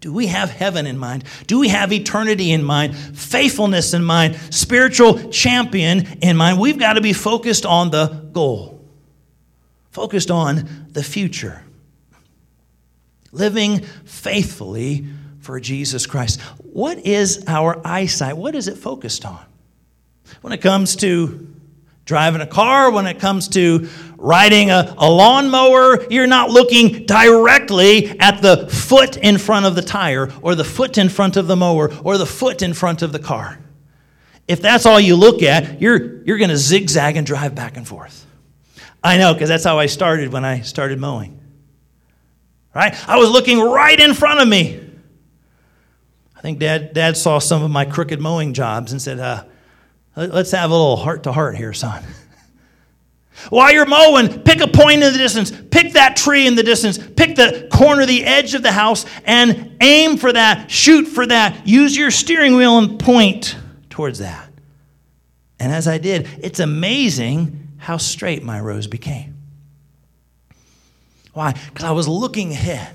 Do 0.00 0.12
we 0.12 0.28
have 0.28 0.50
heaven 0.50 0.86
in 0.86 0.96
mind? 0.96 1.24
Do 1.48 1.58
we 1.58 1.66
have 1.66 1.92
eternity 1.92 2.52
in 2.52 2.62
mind? 2.62 2.96
Faithfulness 2.96 3.92
in 3.92 4.04
mind? 4.04 4.36
Spiritual 4.50 5.30
champion 5.30 6.06
in 6.22 6.36
mind? 6.36 6.60
We've 6.60 6.78
got 6.78 6.92
to 6.92 7.00
be 7.00 7.12
focused 7.12 7.66
on 7.66 7.90
the 7.90 8.06
goal, 8.32 8.86
focused 9.90 10.30
on 10.30 10.86
the 10.90 11.02
future. 11.02 11.64
Living 13.32 13.80
faithfully 14.04 15.08
for 15.44 15.60
Jesus 15.60 16.06
Christ. 16.06 16.40
What 16.58 17.06
is 17.06 17.44
our 17.46 17.80
eyesight? 17.86 18.36
What 18.36 18.54
is 18.54 18.66
it 18.66 18.78
focused 18.78 19.26
on? 19.26 19.44
When 20.40 20.52
it 20.52 20.62
comes 20.62 20.96
to 20.96 21.54
driving 22.06 22.40
a 22.40 22.46
car, 22.46 22.90
when 22.90 23.06
it 23.06 23.18
comes 23.18 23.48
to 23.48 23.88
riding 24.16 24.70
a, 24.70 24.94
a 24.96 25.08
lawnmower, 25.08 26.06
you're 26.10 26.26
not 26.26 26.50
looking 26.50 27.04
directly 27.04 28.18
at 28.18 28.40
the 28.40 28.68
foot 28.68 29.16
in 29.18 29.38
front 29.38 29.66
of 29.66 29.74
the 29.74 29.82
tire, 29.82 30.30
or 30.40 30.54
the 30.54 30.64
foot 30.64 30.98
in 30.98 31.08
front 31.08 31.36
of 31.36 31.46
the 31.46 31.56
mower, 31.56 31.92
or 32.02 32.18
the 32.18 32.26
foot 32.26 32.62
in 32.62 32.72
front 32.72 33.02
of 33.02 33.12
the 33.12 33.18
car. 33.18 33.58
If 34.48 34.60
that's 34.60 34.86
all 34.86 35.00
you 35.00 35.16
look 35.16 35.42
at, 35.42 35.80
you're, 35.80 36.22
you're 36.24 36.38
going 36.38 36.50
to 36.50 36.56
zigzag 36.56 37.16
and 37.16 37.26
drive 37.26 37.54
back 37.54 37.76
and 37.76 37.86
forth. 37.86 38.26
I 39.02 39.18
know, 39.18 39.34
because 39.34 39.50
that's 39.50 39.64
how 39.64 39.78
I 39.78 39.86
started 39.86 40.32
when 40.32 40.44
I 40.44 40.60
started 40.60 40.98
mowing. 40.98 41.40
Right? 42.74 42.96
I 43.08 43.18
was 43.18 43.30
looking 43.30 43.60
right 43.60 43.98
in 44.00 44.14
front 44.14 44.40
of 44.40 44.48
me 44.48 44.83
think 46.44 46.58
dad, 46.58 46.92
dad 46.92 47.16
saw 47.16 47.38
some 47.38 47.62
of 47.62 47.70
my 47.70 47.86
crooked 47.86 48.20
mowing 48.20 48.52
jobs 48.52 48.92
and 48.92 49.00
said, 49.00 49.18
uh, 49.18 49.44
let's 50.14 50.50
have 50.50 50.70
a 50.70 50.74
little 50.74 50.98
heart 50.98 51.22
to 51.22 51.32
heart 51.32 51.56
here, 51.56 51.72
son. 51.72 52.04
While 53.48 53.72
you're 53.72 53.86
mowing, 53.86 54.42
pick 54.42 54.60
a 54.60 54.68
point 54.68 55.02
in 55.02 55.10
the 55.10 55.18
distance, 55.18 55.50
pick 55.50 55.94
that 55.94 56.16
tree 56.16 56.46
in 56.46 56.54
the 56.54 56.62
distance, 56.62 56.98
pick 56.98 57.34
the 57.34 57.66
corner, 57.72 58.04
the 58.04 58.24
edge 58.24 58.52
of 58.52 58.62
the 58.62 58.72
house, 58.72 59.06
and 59.24 59.74
aim 59.80 60.18
for 60.18 60.34
that, 60.34 60.70
shoot 60.70 61.06
for 61.06 61.26
that. 61.26 61.66
Use 61.66 61.96
your 61.96 62.10
steering 62.10 62.56
wheel 62.56 62.76
and 62.76 63.00
point 63.00 63.56
towards 63.88 64.18
that. 64.18 64.50
And 65.58 65.72
as 65.72 65.88
I 65.88 65.96
did, 65.96 66.28
it's 66.42 66.60
amazing 66.60 67.68
how 67.78 67.96
straight 67.96 68.42
my 68.42 68.60
rows 68.60 68.86
became. 68.86 69.34
Why? 71.32 71.54
Because 71.70 71.84
I 71.84 71.92
was 71.92 72.06
looking 72.06 72.52
ahead. 72.52 72.94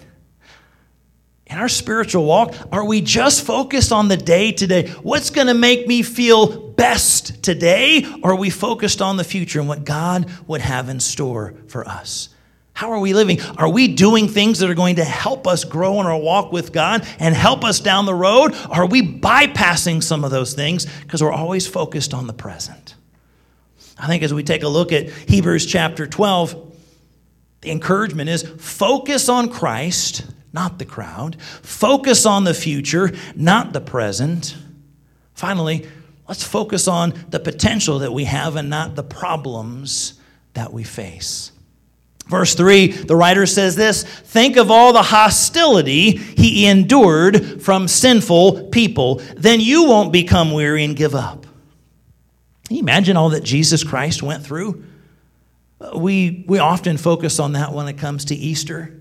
In 1.49 1.57
our 1.57 1.69
spiritual 1.69 2.25
walk, 2.25 2.53
are 2.71 2.85
we 2.85 3.01
just 3.01 3.43
focused 3.43 3.91
on 3.91 4.07
the 4.07 4.17
day 4.17 4.51
today? 4.51 4.89
What's 5.01 5.31
going 5.31 5.47
to 5.47 5.55
make 5.55 5.87
me 5.87 6.03
feel 6.03 6.69
best 6.73 7.41
today? 7.41 8.05
Or 8.21 8.33
are 8.33 8.35
we 8.35 8.51
focused 8.51 9.01
on 9.01 9.17
the 9.17 9.23
future 9.23 9.59
and 9.59 9.67
what 9.67 9.83
God 9.83 10.29
would 10.45 10.61
have 10.61 10.89
in 10.89 10.99
store 10.99 11.55
for 11.67 11.87
us? 11.87 12.29
How 12.73 12.91
are 12.91 12.99
we 12.99 13.15
living? 13.15 13.41
Are 13.57 13.67
we 13.67 13.87
doing 13.87 14.27
things 14.27 14.59
that 14.59 14.69
are 14.69 14.75
going 14.75 14.97
to 14.97 15.03
help 15.03 15.47
us 15.47 15.63
grow 15.63 15.99
in 15.99 16.05
our 16.05 16.17
walk 16.17 16.51
with 16.51 16.71
God 16.71 17.05
and 17.17 17.33
help 17.33 17.63
us 17.63 17.79
down 17.79 18.05
the 18.05 18.13
road? 18.13 18.53
Are 18.69 18.85
we 18.85 19.01
bypassing 19.01 20.03
some 20.03 20.23
of 20.23 20.29
those 20.29 20.53
things 20.53 20.85
because 21.01 21.23
we're 21.23 21.31
always 21.31 21.65
focused 21.65 22.13
on 22.13 22.27
the 22.27 22.33
present? 22.33 22.93
I 23.97 24.05
think 24.05 24.21
as 24.21 24.33
we 24.33 24.43
take 24.43 24.61
a 24.61 24.69
look 24.69 24.93
at 24.93 25.09
Hebrews 25.09 25.65
chapter 25.65 26.05
12, 26.05 26.73
the 27.61 27.71
encouragement 27.71 28.29
is 28.29 28.43
focus 28.43 29.27
on 29.27 29.49
Christ 29.49 30.23
not 30.53 30.79
the 30.79 30.85
crowd. 30.85 31.41
Focus 31.41 32.25
on 32.25 32.43
the 32.43 32.53
future, 32.53 33.11
not 33.35 33.73
the 33.73 33.81
present. 33.81 34.55
Finally, 35.33 35.87
let's 36.27 36.43
focus 36.43 36.87
on 36.87 37.13
the 37.29 37.39
potential 37.39 37.99
that 37.99 38.13
we 38.13 38.25
have 38.25 38.55
and 38.55 38.69
not 38.69 38.95
the 38.95 39.03
problems 39.03 40.19
that 40.53 40.73
we 40.73 40.83
face. 40.83 41.51
Verse 42.27 42.53
3, 42.53 42.87
the 42.87 43.15
writer 43.15 43.47
says 43.47 43.75
this 43.75 44.03
Think 44.03 44.55
of 44.55 44.69
all 44.69 44.93
the 44.93 45.01
hostility 45.01 46.11
he 46.11 46.67
endured 46.67 47.61
from 47.61 47.87
sinful 47.87 48.69
people. 48.69 49.15
Then 49.35 49.59
you 49.59 49.85
won't 49.85 50.13
become 50.13 50.51
weary 50.51 50.83
and 50.83 50.95
give 50.95 51.15
up. 51.15 51.47
Can 52.67 52.75
you 52.75 52.83
imagine 52.83 53.17
all 53.17 53.29
that 53.29 53.43
Jesus 53.43 53.83
Christ 53.83 54.21
went 54.21 54.45
through? 54.45 54.83
We, 55.95 56.43
we 56.47 56.59
often 56.59 56.97
focus 56.97 57.39
on 57.39 57.53
that 57.53 57.73
when 57.73 57.87
it 57.87 57.97
comes 57.97 58.25
to 58.25 58.35
Easter. 58.35 58.98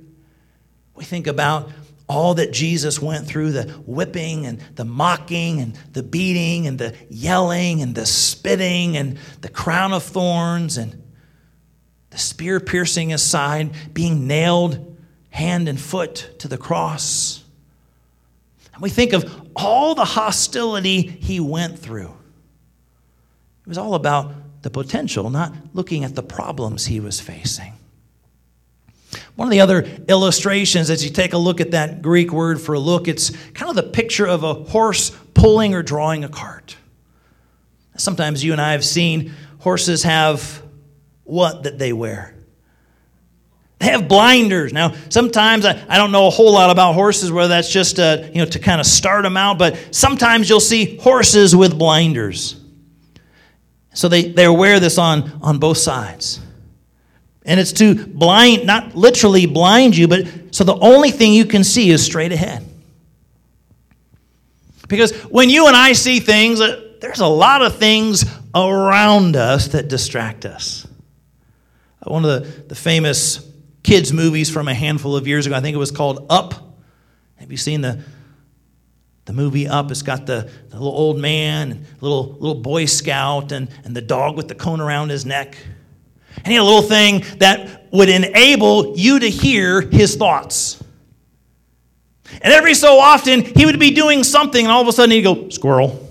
We 0.99 1.05
think 1.05 1.29
about 1.29 1.71
all 2.09 2.35
that 2.35 2.53
Jesus 2.53 3.01
went 3.01 3.29
through 3.29 3.53
the 3.53 3.63
whipping 3.87 4.47
and 4.47 4.61
the 4.75 4.85
mocking 4.85 5.61
and 5.61 5.79
the 5.93 6.03
beating 6.03 6.67
and 6.67 6.77
the 6.77 6.97
yelling 7.09 7.83
and 7.83 7.95
the 7.95 8.05
spitting 8.05 8.97
and 8.97 9.17
the 9.41 9.49
crown 9.49 9.93
of 9.93 10.03
thorns 10.03 10.77
and 10.77 11.01
the 12.11 12.19
spear 12.19 12.59
piercing 12.59 13.11
his 13.11 13.23
side, 13.23 13.71
being 13.95 14.27
nailed 14.27 14.97
hand 15.31 15.69
and 15.69 15.81
foot 15.81 16.31
to 16.41 16.49
the 16.49 16.59
cross. 16.59 17.45
And 18.75 18.83
we 18.83 18.91
think 18.91 19.13
of 19.13 19.49
all 19.55 19.95
the 19.95 20.05
hostility 20.05 21.03
he 21.03 21.39
went 21.39 21.79
through. 21.79 22.13
It 23.63 23.69
was 23.69 23.79
all 23.79 23.95
about 23.95 24.63
the 24.63 24.71
potential, 24.71 25.31
not 25.31 25.53
looking 25.75 26.03
at 26.03 26.17
the 26.17 26.25
problems 26.25 26.87
he 26.87 26.99
was 26.99 27.21
facing. 27.21 27.78
One 29.37 29.49
of 29.49 29.51
the 29.51 29.61
other 29.61 29.83
illustrations, 30.09 30.91
as 30.91 31.05
you 31.05 31.11
take 31.11 31.33
a 31.33 31.39
look 31.39 31.61
at 31.61 31.71
that 31.71 32.03
Greek 32.03 32.33
word 32.33 32.61
for 32.61 32.75
a 32.75 32.79
look, 32.79 33.09
it's 33.09 33.31
kind 33.53 33.71
of 33.71 33.77
the 33.77 33.91
picture 33.91 34.27
of 34.27 34.45
a 34.45 34.55
horse 34.55 35.11
pulling 35.35 35.75
or 35.75 35.83
drawing 35.83 36.25
a 36.25 36.29
cart. 36.29 36.77
Sometimes 37.97 38.45
you 38.45 38.53
and 38.53 38.61
I 38.61 38.73
have 38.73 38.85
seen 38.85 39.33
horses 39.61 40.03
have 40.03 40.63
what 41.25 41.65
that 41.65 41.79
they 41.79 41.93
wear? 41.93 42.35
They 43.79 43.87
have 43.87 44.09
blinders. 44.09 44.73
Now, 44.73 44.95
sometimes 45.09 45.65
I, 45.65 45.85
I 45.89 45.99
don't 45.99 46.11
know 46.11 46.27
a 46.27 46.31
whole 46.31 46.53
lot 46.53 46.71
about 46.71 46.95
horses, 46.95 47.31
whether 47.31 47.49
that's 47.49 47.71
just 47.71 48.01
uh, 48.01 48.25
you 48.33 48.39
know, 48.39 48.47
to 48.47 48.59
kind 48.59 48.81
of 48.81 48.87
start 48.87 49.23
them 49.23 49.37
out, 49.37 49.59
but 49.59 49.95
sometimes 49.95 50.49
you'll 50.49 50.59
see 50.59 50.97
horses 50.99 51.55
with 51.55 51.79
blinders. 51.79 52.61
So 53.95 54.09
they, 54.09 54.33
they 54.33 54.49
wear 54.49 54.81
this 54.81 54.99
on, 54.99 55.39
on 55.43 55.59
both 55.59 55.79
sides. 55.79 56.41
And 57.49 57.59
it's 57.59 57.73
to 57.73 58.07
blind, 58.07 58.67
not 58.67 58.95
literally 58.95 59.47
blind 59.47 59.97
you, 59.97 60.07
but 60.07 60.55
so 60.55 60.65
the 60.65 60.77
only 60.77 61.11
thing 61.11 61.33
you 61.33 61.47
can 61.47 61.65
see 61.65 61.89
is 61.89 62.05
straight 62.05 62.31
ahead. 62.31 62.63
Because 64.87 65.13
when 65.23 65.49
you 65.49 65.67
and 65.67 65.75
I 65.75 65.95
see 65.95 66.21
things, 66.21 66.61
uh, 66.61 66.93
there's 67.01 67.21
a 67.21 67.27
lot 67.27 67.63
of 67.63 67.77
things 67.77 68.27
around 68.55 69.35
us 69.35 69.69
that 69.69 69.89
distract 69.89 70.45
us. 70.45 70.87
Uh, 72.03 72.13
one 72.13 72.23
of 72.23 72.43
the, 72.43 72.65
the 72.65 72.75
famous 72.75 73.51
kids' 73.83 74.13
movies 74.13 74.51
from 74.51 74.69
a 74.69 74.75
handful 74.75 75.17
of 75.17 75.27
years 75.27 75.47
ago, 75.47 75.57
I 75.57 75.61
think 75.61 75.75
it 75.75 75.79
was 75.79 75.91
called 75.91 76.27
Up. 76.29 76.77
Have 77.37 77.51
you 77.51 77.57
seen 77.57 77.81
the, 77.81 78.03
the 79.25 79.33
movie 79.33 79.67
Up? 79.67 79.91
It's 79.91 80.03
got 80.03 80.27
the, 80.27 80.51
the 80.69 80.77
little 80.77 80.93
old 80.93 81.19
man, 81.19 81.71
and 81.71 81.87
little, 82.03 82.33
little 82.33 82.61
Boy 82.61 82.85
Scout, 82.85 83.53
and, 83.53 83.71
and 83.85 83.97
the 83.97 84.03
dog 84.03 84.37
with 84.37 84.49
the 84.49 84.55
cone 84.55 84.83
around 84.83 85.09
his 85.09 85.25
neck. 85.25 85.57
And 86.37 86.47
he 86.47 86.55
had 86.55 86.63
a 86.63 86.65
little 86.65 86.83
thing 86.83 87.25
that 87.39 87.93
would 87.93 88.09
enable 88.09 88.97
you 88.97 89.19
to 89.19 89.29
hear 89.29 89.81
his 89.81 90.17
thoughts. 90.17 90.83
And 92.41 92.53
every 92.53 92.75
so 92.75 92.99
often, 92.99 93.43
he 93.45 93.67
would 93.67 93.81
be 93.81 93.91
doing 93.91 94.23
something, 94.23 94.65
and 94.65 94.71
all 94.71 94.83
of 94.83 94.89
a 94.89 94.93
sudden 94.93 95.11
he'd 95.11 95.23
go, 95.23 95.49
squirrel. 95.49 96.05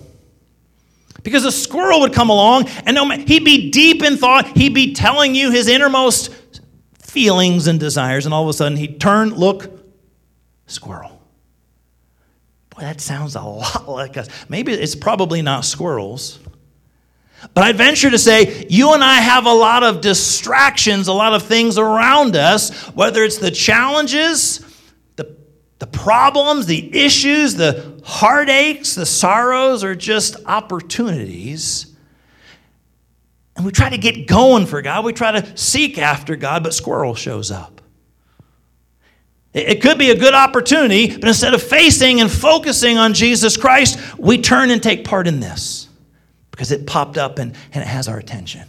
Because 1.23 1.45
a 1.45 1.51
squirrel 1.51 2.01
would 2.01 2.13
come 2.13 2.29
along, 2.29 2.67
and 2.85 2.97
he'd 3.27 3.45
be 3.45 3.69
deep 3.69 4.03
in 4.03 4.17
thought. 4.17 4.57
He'd 4.57 4.73
be 4.73 4.93
telling 4.93 5.35
you 5.35 5.51
his 5.51 5.67
innermost 5.67 6.31
feelings 6.99 7.67
and 7.67 7.79
desires, 7.79 8.25
and 8.25 8.33
all 8.33 8.43
of 8.43 8.49
a 8.49 8.53
sudden 8.53 8.77
he'd 8.77 8.99
turn, 8.99 9.29
look, 9.29 9.71
squirrel. 10.65 11.21
Boy, 12.69 12.81
that 12.81 13.01
sounds 13.01 13.35
a 13.35 13.41
lot 13.41 13.87
like 13.89 14.17
us. 14.17 14.27
Maybe 14.49 14.73
it's 14.73 14.95
probably 14.95 15.41
not 15.41 15.65
squirrels. 15.65 16.39
But 17.53 17.63
I'd 17.63 17.77
venture 17.77 18.09
to 18.09 18.17
say 18.17 18.65
you 18.69 18.93
and 18.93 19.03
I 19.03 19.15
have 19.15 19.45
a 19.45 19.53
lot 19.53 19.83
of 19.83 20.01
distractions, 20.01 21.07
a 21.07 21.13
lot 21.13 21.33
of 21.33 21.43
things 21.43 21.77
around 21.77 22.35
us, 22.35 22.87
whether 22.89 23.23
it's 23.23 23.37
the 23.37 23.51
challenges, 23.51 24.59
the 25.15 25.35
the 25.79 25.87
problems, 25.87 26.65
the 26.65 26.95
issues, 26.97 27.55
the 27.55 28.01
heartaches, 28.03 28.95
the 28.95 29.05
sorrows 29.05 29.83
are 29.83 29.95
just 29.95 30.37
opportunities. 30.45 31.95
And 33.55 33.65
we 33.65 33.71
try 33.71 33.89
to 33.89 33.97
get 33.97 34.27
going 34.27 34.65
for 34.65 34.81
God. 34.81 35.03
We 35.03 35.13
try 35.13 35.39
to 35.39 35.57
seek 35.57 35.97
after 35.97 36.35
God, 36.35 36.63
but 36.63 36.73
squirrel 36.73 37.15
shows 37.15 37.49
up. 37.49 37.81
It 39.53 39.81
could 39.81 39.97
be 39.97 40.11
a 40.11 40.15
good 40.15 40.35
opportunity, 40.35 41.17
but 41.17 41.27
instead 41.27 41.55
of 41.55 41.63
facing 41.63 42.21
and 42.21 42.29
focusing 42.29 42.99
on 42.99 43.15
Jesus 43.15 43.57
Christ, 43.57 43.97
we 44.17 44.39
turn 44.39 44.69
and 44.69 44.83
take 44.83 45.03
part 45.03 45.25
in 45.25 45.39
this 45.39 45.86
because 46.57 46.71
it 46.71 46.87
popped 46.87 47.19
up 47.19 47.37
and, 47.37 47.53
and 47.71 47.83
it 47.83 47.87
has 47.87 48.07
our 48.07 48.17
attention. 48.17 48.63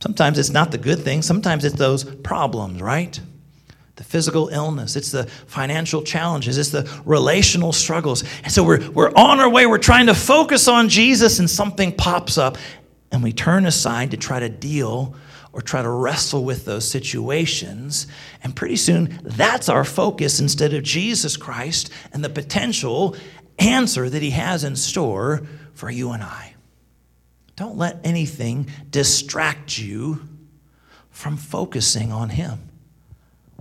Sometimes 0.00 0.38
it's 0.38 0.48
not 0.48 0.70
the 0.70 0.78
good 0.78 1.00
things, 1.00 1.26
sometimes 1.26 1.62
it's 1.62 1.76
those 1.76 2.04
problems, 2.04 2.80
right? 2.80 3.20
the 3.96 4.04
physical 4.04 4.48
illness, 4.48 4.94
it's 4.94 5.10
the 5.10 5.24
financial 5.24 6.02
challenges, 6.02 6.58
it's 6.58 6.68
the 6.68 7.00
relational 7.06 7.72
struggles. 7.72 8.24
And 8.44 8.52
so 8.52 8.62
we're, 8.62 8.90
we're 8.90 9.10
on 9.16 9.40
our 9.40 9.48
way, 9.48 9.66
we're 9.66 9.78
trying 9.78 10.06
to 10.06 10.14
focus 10.14 10.68
on 10.68 10.90
Jesus, 10.90 11.38
and 11.38 11.48
something 11.48 11.92
pops 11.92 12.36
up, 12.36 12.58
and 13.10 13.22
we 13.22 13.32
turn 13.32 13.64
aside 13.64 14.10
to 14.10 14.18
try 14.18 14.38
to 14.38 14.50
deal 14.50 15.14
or 15.54 15.62
try 15.62 15.80
to 15.80 15.88
wrestle 15.88 16.44
with 16.44 16.66
those 16.66 16.86
situations. 16.86 18.06
And 18.44 18.54
pretty 18.54 18.76
soon, 18.76 19.18
that's 19.22 19.70
our 19.70 19.84
focus 19.84 20.40
instead 20.40 20.74
of 20.74 20.82
Jesus 20.82 21.38
Christ 21.38 21.90
and 22.12 22.22
the 22.22 22.28
potential 22.28 23.16
answer 23.58 24.10
that 24.10 24.20
He 24.20 24.30
has 24.32 24.62
in 24.62 24.76
store 24.76 25.46
for 25.76 25.90
you 25.90 26.10
and 26.10 26.22
I. 26.22 26.54
Don't 27.54 27.76
let 27.78 28.00
anything 28.04 28.68
distract 28.90 29.78
you 29.78 30.20
from 31.10 31.36
focusing 31.36 32.12
on 32.12 32.28
Him. 32.28 32.68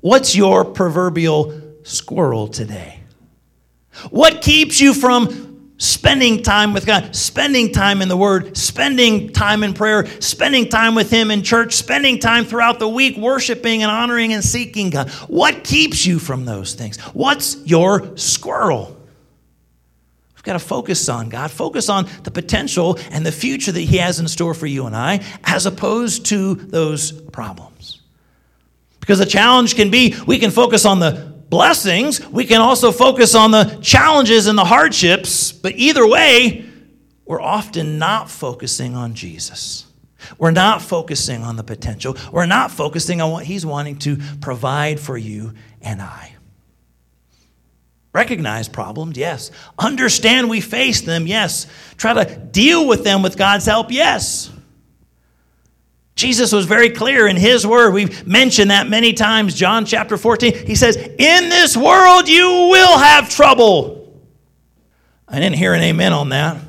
What's 0.02 0.36
your 0.36 0.66
proverbial 0.66 1.62
squirrel 1.84 2.48
today? 2.48 3.00
What 4.10 4.42
keeps 4.42 4.82
you 4.82 4.94
from 4.94 5.74
spending 5.78 6.42
time 6.42 6.74
with 6.74 6.86
God, 6.86 7.16
spending 7.16 7.72
time 7.72 8.02
in 8.02 8.08
the 8.08 8.18
Word, 8.18 8.56
spending 8.58 9.32
time 9.32 9.64
in 9.64 9.74
prayer, 9.74 10.06
spending 10.22 10.70
time 10.70 10.96
with 10.96 11.10
Him 11.10 11.32
in 11.32 11.44
church, 11.44 11.74
spending 11.74 12.20
time 12.20 12.46
throughout 12.46 12.80
the 12.80 12.88
week 12.88 13.18
worshiping 13.18 13.84
and 13.84 13.92
honoring 13.92 14.34
and 14.34 14.44
seeking 14.44 14.90
God? 14.90 15.10
What 15.28 15.64
keeps 15.64 16.06
you 16.06 16.20
from 16.20 16.46
those 16.46 16.74
things? 16.74 17.00
What's 17.14 17.58
your 17.66 18.18
squirrel? 18.18 18.95
Got 20.46 20.54
to 20.54 20.60
focus 20.60 21.10
on 21.10 21.30
God, 21.30 21.50
focus 21.50 21.90
on 21.90 22.08
the 22.24 22.30
potential 22.30 23.00
and 23.10 23.26
the 23.26 23.32
future 23.32 23.72
that 23.72 23.82
He 23.82 23.98
has 23.98 24.20
in 24.20 24.28
store 24.28 24.54
for 24.54 24.68
you 24.68 24.86
and 24.86 24.96
I, 24.96 25.24
as 25.44 25.66
opposed 25.66 26.28
to 26.28 26.54
those 26.56 27.12
problems. 27.12 28.02
Because 29.00 29.18
the 29.20 29.26
challenge 29.26 29.76
can 29.76 29.90
be 29.90 30.16
we 30.28 30.38
can 30.38 30.52
focus 30.52 30.86
on 30.86 31.00
the 31.00 31.34
blessings, 31.50 32.26
we 32.28 32.46
can 32.46 32.62
also 32.62 32.92
focus 32.92 33.34
on 33.34 33.52
the 33.52 33.80
challenges 33.82 34.46
and 34.46 34.58
the 34.58 34.66
hardships, 34.66 35.52
but 35.52 35.74
either 35.76 36.08
way, 36.08 36.66
we're 37.26 37.42
often 37.42 37.98
not 37.98 38.30
focusing 38.30 38.96
on 38.96 39.16
Jesus. 39.16 39.88
We're 40.38 40.52
not 40.52 40.82
focusing 40.82 41.44
on 41.44 41.56
the 41.56 41.64
potential. 41.64 42.18
We're 42.32 42.46
not 42.46 42.72
focusing 42.72 43.20
on 43.20 43.32
what 43.32 43.46
He's 43.46 43.66
wanting 43.66 43.98
to 44.00 44.18
provide 44.42 45.00
for 45.00 45.18
you 45.18 45.54
and 45.82 46.02
I. 46.02 46.35
Recognize 48.16 48.70
problems, 48.70 49.18
yes. 49.18 49.52
Understand 49.78 50.50
we 50.50 50.62
face 50.62 51.02
them, 51.02 51.28
yes. 51.28 51.68
Try 51.98 52.14
to 52.24 52.38
deal 52.38 52.88
with 52.88 53.04
them 53.04 53.22
with 53.22 53.36
God's 53.36 53.66
help, 53.66 53.92
yes. 53.92 54.50
Jesus 56.16 56.54
was 56.54 56.66
very 56.66 56.92
clear 56.92 57.28
in 57.28 57.36
his 57.36 57.68
word. 57.68 57.94
We've 57.94 58.26
mentioned 58.26 58.72
that 58.72 58.88
many 58.88 59.12
times. 59.12 59.54
John 59.54 59.84
chapter 59.84 60.16
14, 60.16 60.66
he 60.66 60.76
says, 60.76 60.96
In 60.96 61.50
this 61.50 61.76
world 61.76 62.30
you 62.30 62.70
will 62.72 62.98
have 62.98 63.30
trouble. 63.30 64.18
I 65.28 65.42
didn't 65.42 65.58
hear 65.58 65.74
an 65.74 65.82
amen 65.82 66.14
on 66.14 66.30
that. 66.30 66.62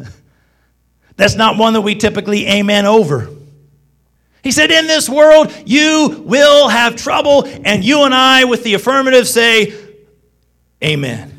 That's 1.16 1.36
not 1.36 1.56
one 1.56 1.74
that 1.74 1.82
we 1.82 1.94
typically 1.94 2.44
amen 2.48 2.86
over. 2.86 3.30
He 4.42 4.50
said, 4.50 4.72
In 4.72 4.88
this 4.88 5.08
world 5.08 5.54
you 5.64 6.24
will 6.26 6.66
have 6.66 6.96
trouble, 6.96 7.44
and 7.46 7.84
you 7.84 8.02
and 8.02 8.12
I, 8.12 8.46
with 8.46 8.64
the 8.64 8.74
affirmative, 8.74 9.28
say, 9.28 9.84
Amen. 10.82 11.34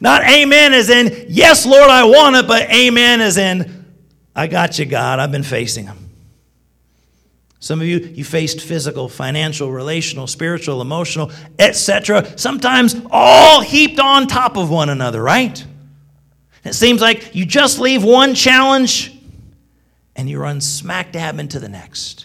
Not 0.00 0.22
amen 0.22 0.72
as 0.72 0.88
in, 0.88 1.26
Yes, 1.28 1.66
Lord, 1.66 1.90
I 1.90 2.04
want 2.04 2.36
it, 2.36 2.46
but 2.46 2.70
amen 2.70 3.20
as 3.20 3.36
in, 3.36 3.84
I 4.34 4.46
got 4.46 4.78
you, 4.78 4.86
God. 4.86 5.18
I've 5.18 5.32
been 5.32 5.42
facing 5.42 5.86
them. 5.86 6.10
Some 7.62 7.82
of 7.82 7.86
you, 7.86 7.98
you 7.98 8.24
faced 8.24 8.62
physical, 8.62 9.10
financial, 9.10 9.70
relational, 9.70 10.26
spiritual, 10.26 10.80
emotional, 10.80 11.30
etc. 11.58 12.38
Sometimes 12.38 12.96
all 13.10 13.60
heaped 13.60 14.00
on 14.00 14.26
top 14.26 14.56
of 14.56 14.70
one 14.70 14.88
another, 14.88 15.22
right? 15.22 15.62
It 16.64 16.72
seems 16.74 17.02
like 17.02 17.34
you 17.34 17.44
just 17.44 17.78
leave 17.78 18.02
one 18.02 18.34
challenge 18.34 19.14
and 20.16 20.28
you 20.28 20.38
run 20.38 20.62
smack 20.62 21.12
dab 21.12 21.38
into 21.38 21.58
the 21.58 21.68
next. 21.68 22.24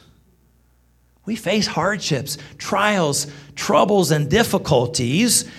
We 1.25 1.35
face 1.35 1.65
hardships, 1.65 2.37
trials, 2.57 3.27
troubles, 3.55 4.11
and 4.11 4.29
difficulties, 4.29 5.49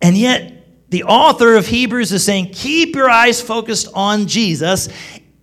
and 0.00 0.16
yet 0.16 0.90
the 0.90 1.04
author 1.04 1.54
of 1.54 1.66
Hebrews 1.66 2.12
is 2.12 2.24
saying, 2.24 2.50
keep 2.52 2.94
your 2.94 3.08
eyes 3.08 3.40
focused 3.40 3.88
on 3.94 4.26
Jesus 4.26 4.88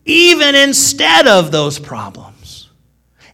even 0.05 0.55
instead 0.55 1.27
of 1.27 1.51
those 1.51 1.77
problems, 1.77 2.69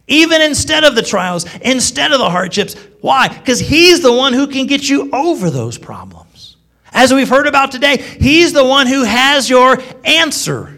even 0.06 0.42
instead 0.42 0.84
of 0.84 0.94
the 0.94 1.02
trials, 1.02 1.46
instead 1.60 2.12
of 2.12 2.18
the 2.18 2.30
hardships. 2.30 2.74
Why? 3.00 3.28
Because 3.28 3.60
He's 3.60 4.02
the 4.02 4.12
one 4.12 4.32
who 4.32 4.46
can 4.46 4.66
get 4.66 4.88
you 4.88 5.10
over 5.12 5.48
those 5.50 5.78
problems. 5.78 6.56
As 6.92 7.12
we've 7.14 7.28
heard 7.28 7.46
about 7.46 7.70
today, 7.72 7.98
He's 7.98 8.52
the 8.52 8.64
one 8.64 8.86
who 8.86 9.04
has 9.04 9.48
your 9.48 9.78
answer. 10.04 10.72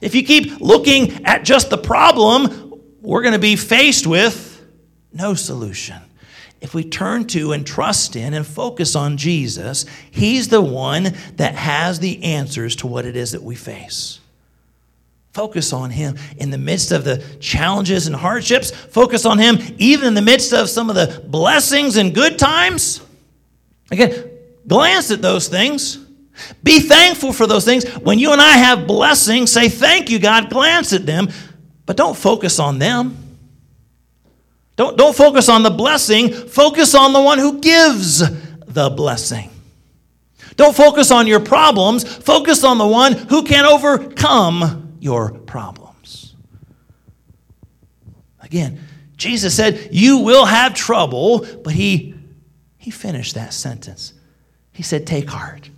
If 0.00 0.14
you 0.14 0.22
keep 0.22 0.60
looking 0.60 1.26
at 1.26 1.44
just 1.44 1.68
the 1.68 1.78
problem, 1.78 2.69
we're 3.00 3.22
going 3.22 3.34
to 3.34 3.38
be 3.38 3.56
faced 3.56 4.06
with 4.06 4.64
no 5.12 5.34
solution. 5.34 5.96
If 6.60 6.74
we 6.74 6.84
turn 6.84 7.26
to 7.28 7.52
and 7.52 7.66
trust 7.66 8.16
in 8.16 8.34
and 8.34 8.46
focus 8.46 8.94
on 8.94 9.16
Jesus, 9.16 9.86
He's 10.10 10.48
the 10.48 10.60
one 10.60 11.14
that 11.36 11.54
has 11.54 12.00
the 12.00 12.22
answers 12.22 12.76
to 12.76 12.86
what 12.86 13.06
it 13.06 13.16
is 13.16 13.32
that 13.32 13.42
we 13.42 13.54
face. 13.54 14.20
Focus 15.32 15.72
on 15.72 15.90
Him 15.90 16.18
in 16.36 16.50
the 16.50 16.58
midst 16.58 16.92
of 16.92 17.04
the 17.04 17.24
challenges 17.40 18.06
and 18.06 18.16
hardships. 18.16 18.70
Focus 18.70 19.24
on 19.24 19.38
Him 19.38 19.58
even 19.78 20.08
in 20.08 20.14
the 20.14 20.22
midst 20.22 20.52
of 20.52 20.68
some 20.68 20.90
of 20.90 20.96
the 20.96 21.22
blessings 21.26 21.96
and 21.96 22.14
good 22.14 22.38
times. 22.38 23.00
Again, 23.90 24.30
glance 24.66 25.10
at 25.10 25.22
those 25.22 25.48
things. 25.48 25.98
Be 26.62 26.80
thankful 26.80 27.32
for 27.32 27.46
those 27.46 27.64
things. 27.64 27.86
When 27.98 28.18
you 28.18 28.32
and 28.32 28.40
I 28.40 28.52
have 28.52 28.86
blessings, 28.86 29.52
say, 29.52 29.68
Thank 29.68 30.10
you, 30.10 30.18
God. 30.18 30.50
Glance 30.50 30.92
at 30.92 31.06
them, 31.06 31.28
but 31.90 31.96
don't 31.96 32.16
focus 32.16 32.60
on 32.60 32.78
them. 32.78 33.16
Don't, 34.76 34.96
don't 34.96 35.16
focus 35.16 35.48
on 35.48 35.64
the 35.64 35.70
blessing, 35.70 36.32
focus 36.32 36.94
on 36.94 37.12
the 37.12 37.20
one 37.20 37.40
who 37.40 37.58
gives 37.58 38.18
the 38.64 38.90
blessing. 38.90 39.50
Don't 40.54 40.76
focus 40.76 41.10
on 41.10 41.26
your 41.26 41.40
problems, 41.40 42.04
focus 42.04 42.62
on 42.62 42.78
the 42.78 42.86
one 42.86 43.14
who 43.14 43.42
can 43.42 43.64
overcome 43.64 44.98
your 45.00 45.32
problems. 45.32 46.36
Again, 48.40 48.78
Jesus 49.16 49.56
said, 49.56 49.88
You 49.90 50.18
will 50.18 50.44
have 50.44 50.74
trouble, 50.74 51.44
but 51.64 51.72
he, 51.72 52.14
he 52.78 52.92
finished 52.92 53.34
that 53.34 53.52
sentence. 53.52 54.14
He 54.70 54.84
said, 54.84 55.08
Take 55.08 55.28
heart. 55.28 55.70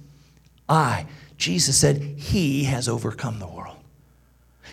I, 0.68 1.07
Jesus 1.38 1.79
said, 1.79 2.03
He 2.03 2.64
has 2.64 2.87
overcome 2.87 3.38
the 3.38 3.48
world. 3.48 3.72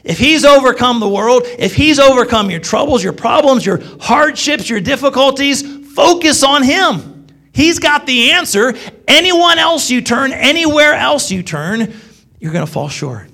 If 0.03 0.17
He's 0.17 0.45
overcome 0.45 0.99
the 0.99 1.09
world, 1.09 1.43
if 1.45 1.75
He's 1.75 1.99
overcome 1.99 2.49
your 2.49 2.59
troubles, 2.59 3.03
your 3.03 3.13
problems, 3.13 3.65
your 3.65 3.81
hardships, 3.99 4.69
your 4.69 4.79
difficulties, 4.79 5.61
focus 5.93 6.43
on 6.43 6.63
Him. 6.63 7.27
He's 7.53 7.79
got 7.79 8.05
the 8.05 8.31
answer. 8.31 8.73
Anyone 9.07 9.59
else 9.59 9.89
you 9.89 10.01
turn, 10.01 10.31
anywhere 10.31 10.93
else 10.93 11.31
you 11.31 11.43
turn, 11.43 11.93
you're 12.39 12.53
going 12.53 12.65
to 12.65 12.71
fall 12.71 12.89
short. 12.89 13.29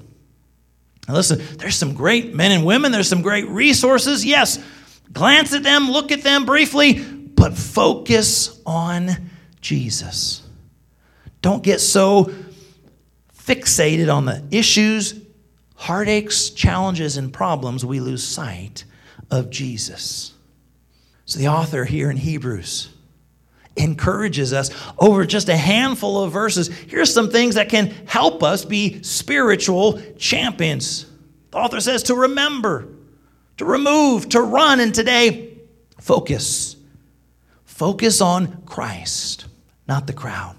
Now, 1.07 1.13
listen, 1.13 1.41
there's 1.57 1.75
some 1.75 1.93
great 1.93 2.33
men 2.33 2.51
and 2.51 2.65
women, 2.65 2.91
there's 2.91 3.07
some 3.07 3.21
great 3.21 3.47
resources. 3.49 4.25
Yes, 4.25 4.63
glance 5.11 5.53
at 5.53 5.63
them, 5.63 5.91
look 5.91 6.11
at 6.11 6.23
them 6.23 6.45
briefly, 6.45 7.03
but 7.03 7.55
focus 7.55 8.59
on 8.65 9.29
Jesus. 9.61 10.41
Don't 11.41 11.61
get 11.61 11.79
so 11.79 12.33
fixated 13.37 14.11
on 14.11 14.25
the 14.25 14.43
issues, 14.49 15.13
heartaches, 15.85 16.49
challenges, 16.49 17.15
and 17.15 17.31
problems, 17.31 17.85
we 17.85 17.99
lose 17.99 18.23
sight 18.23 18.83
of 19.29 19.51
Jesus. 19.51 20.33
So, 21.25 21.37
the 21.37 21.47
author 21.47 21.85
here 21.85 22.09
in 22.09 22.17
Hebrews 22.17 22.89
encourages 23.75 24.51
us 24.51 24.71
over 24.97 25.27
just 25.27 25.47
a 25.47 25.55
handful 25.55 26.23
of 26.23 26.31
verses. 26.31 26.69
Here's 26.69 27.13
some 27.13 27.29
things 27.29 27.53
that 27.53 27.69
can 27.69 27.93
help 28.07 28.41
us 28.41 28.65
be 28.65 29.03
spiritual 29.03 30.01
champions. 30.17 31.05
The 31.51 31.57
author 31.57 31.79
says 31.79 32.01
to 32.03 32.15
remember, 32.15 32.87
to 33.57 33.65
remove, 33.65 34.29
to 34.29 34.41
run, 34.41 34.79
and 34.79 34.93
today, 34.93 35.55
focus. 36.01 36.77
Focus 37.63 38.21
on 38.21 38.63
Christ, 38.63 39.45
not 39.87 40.07
the 40.07 40.13
crowd. 40.13 40.55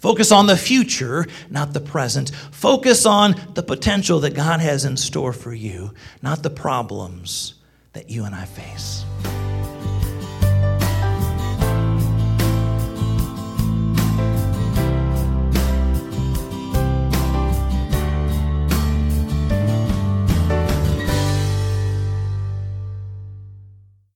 Focus 0.00 0.32
on 0.32 0.46
the 0.46 0.56
future, 0.56 1.26
not 1.50 1.74
the 1.74 1.80
present. 1.80 2.30
Focus 2.52 3.04
on 3.04 3.34
the 3.54 3.62
potential 3.62 4.20
that 4.20 4.34
God 4.34 4.60
has 4.60 4.84
in 4.84 4.96
store 4.96 5.34
for 5.34 5.52
you, 5.52 5.92
not 6.22 6.42
the 6.42 6.50
problems 6.50 7.54
that 7.92 8.08
you 8.08 8.24
and 8.24 8.34
I 8.34 8.46
face. 8.46 9.04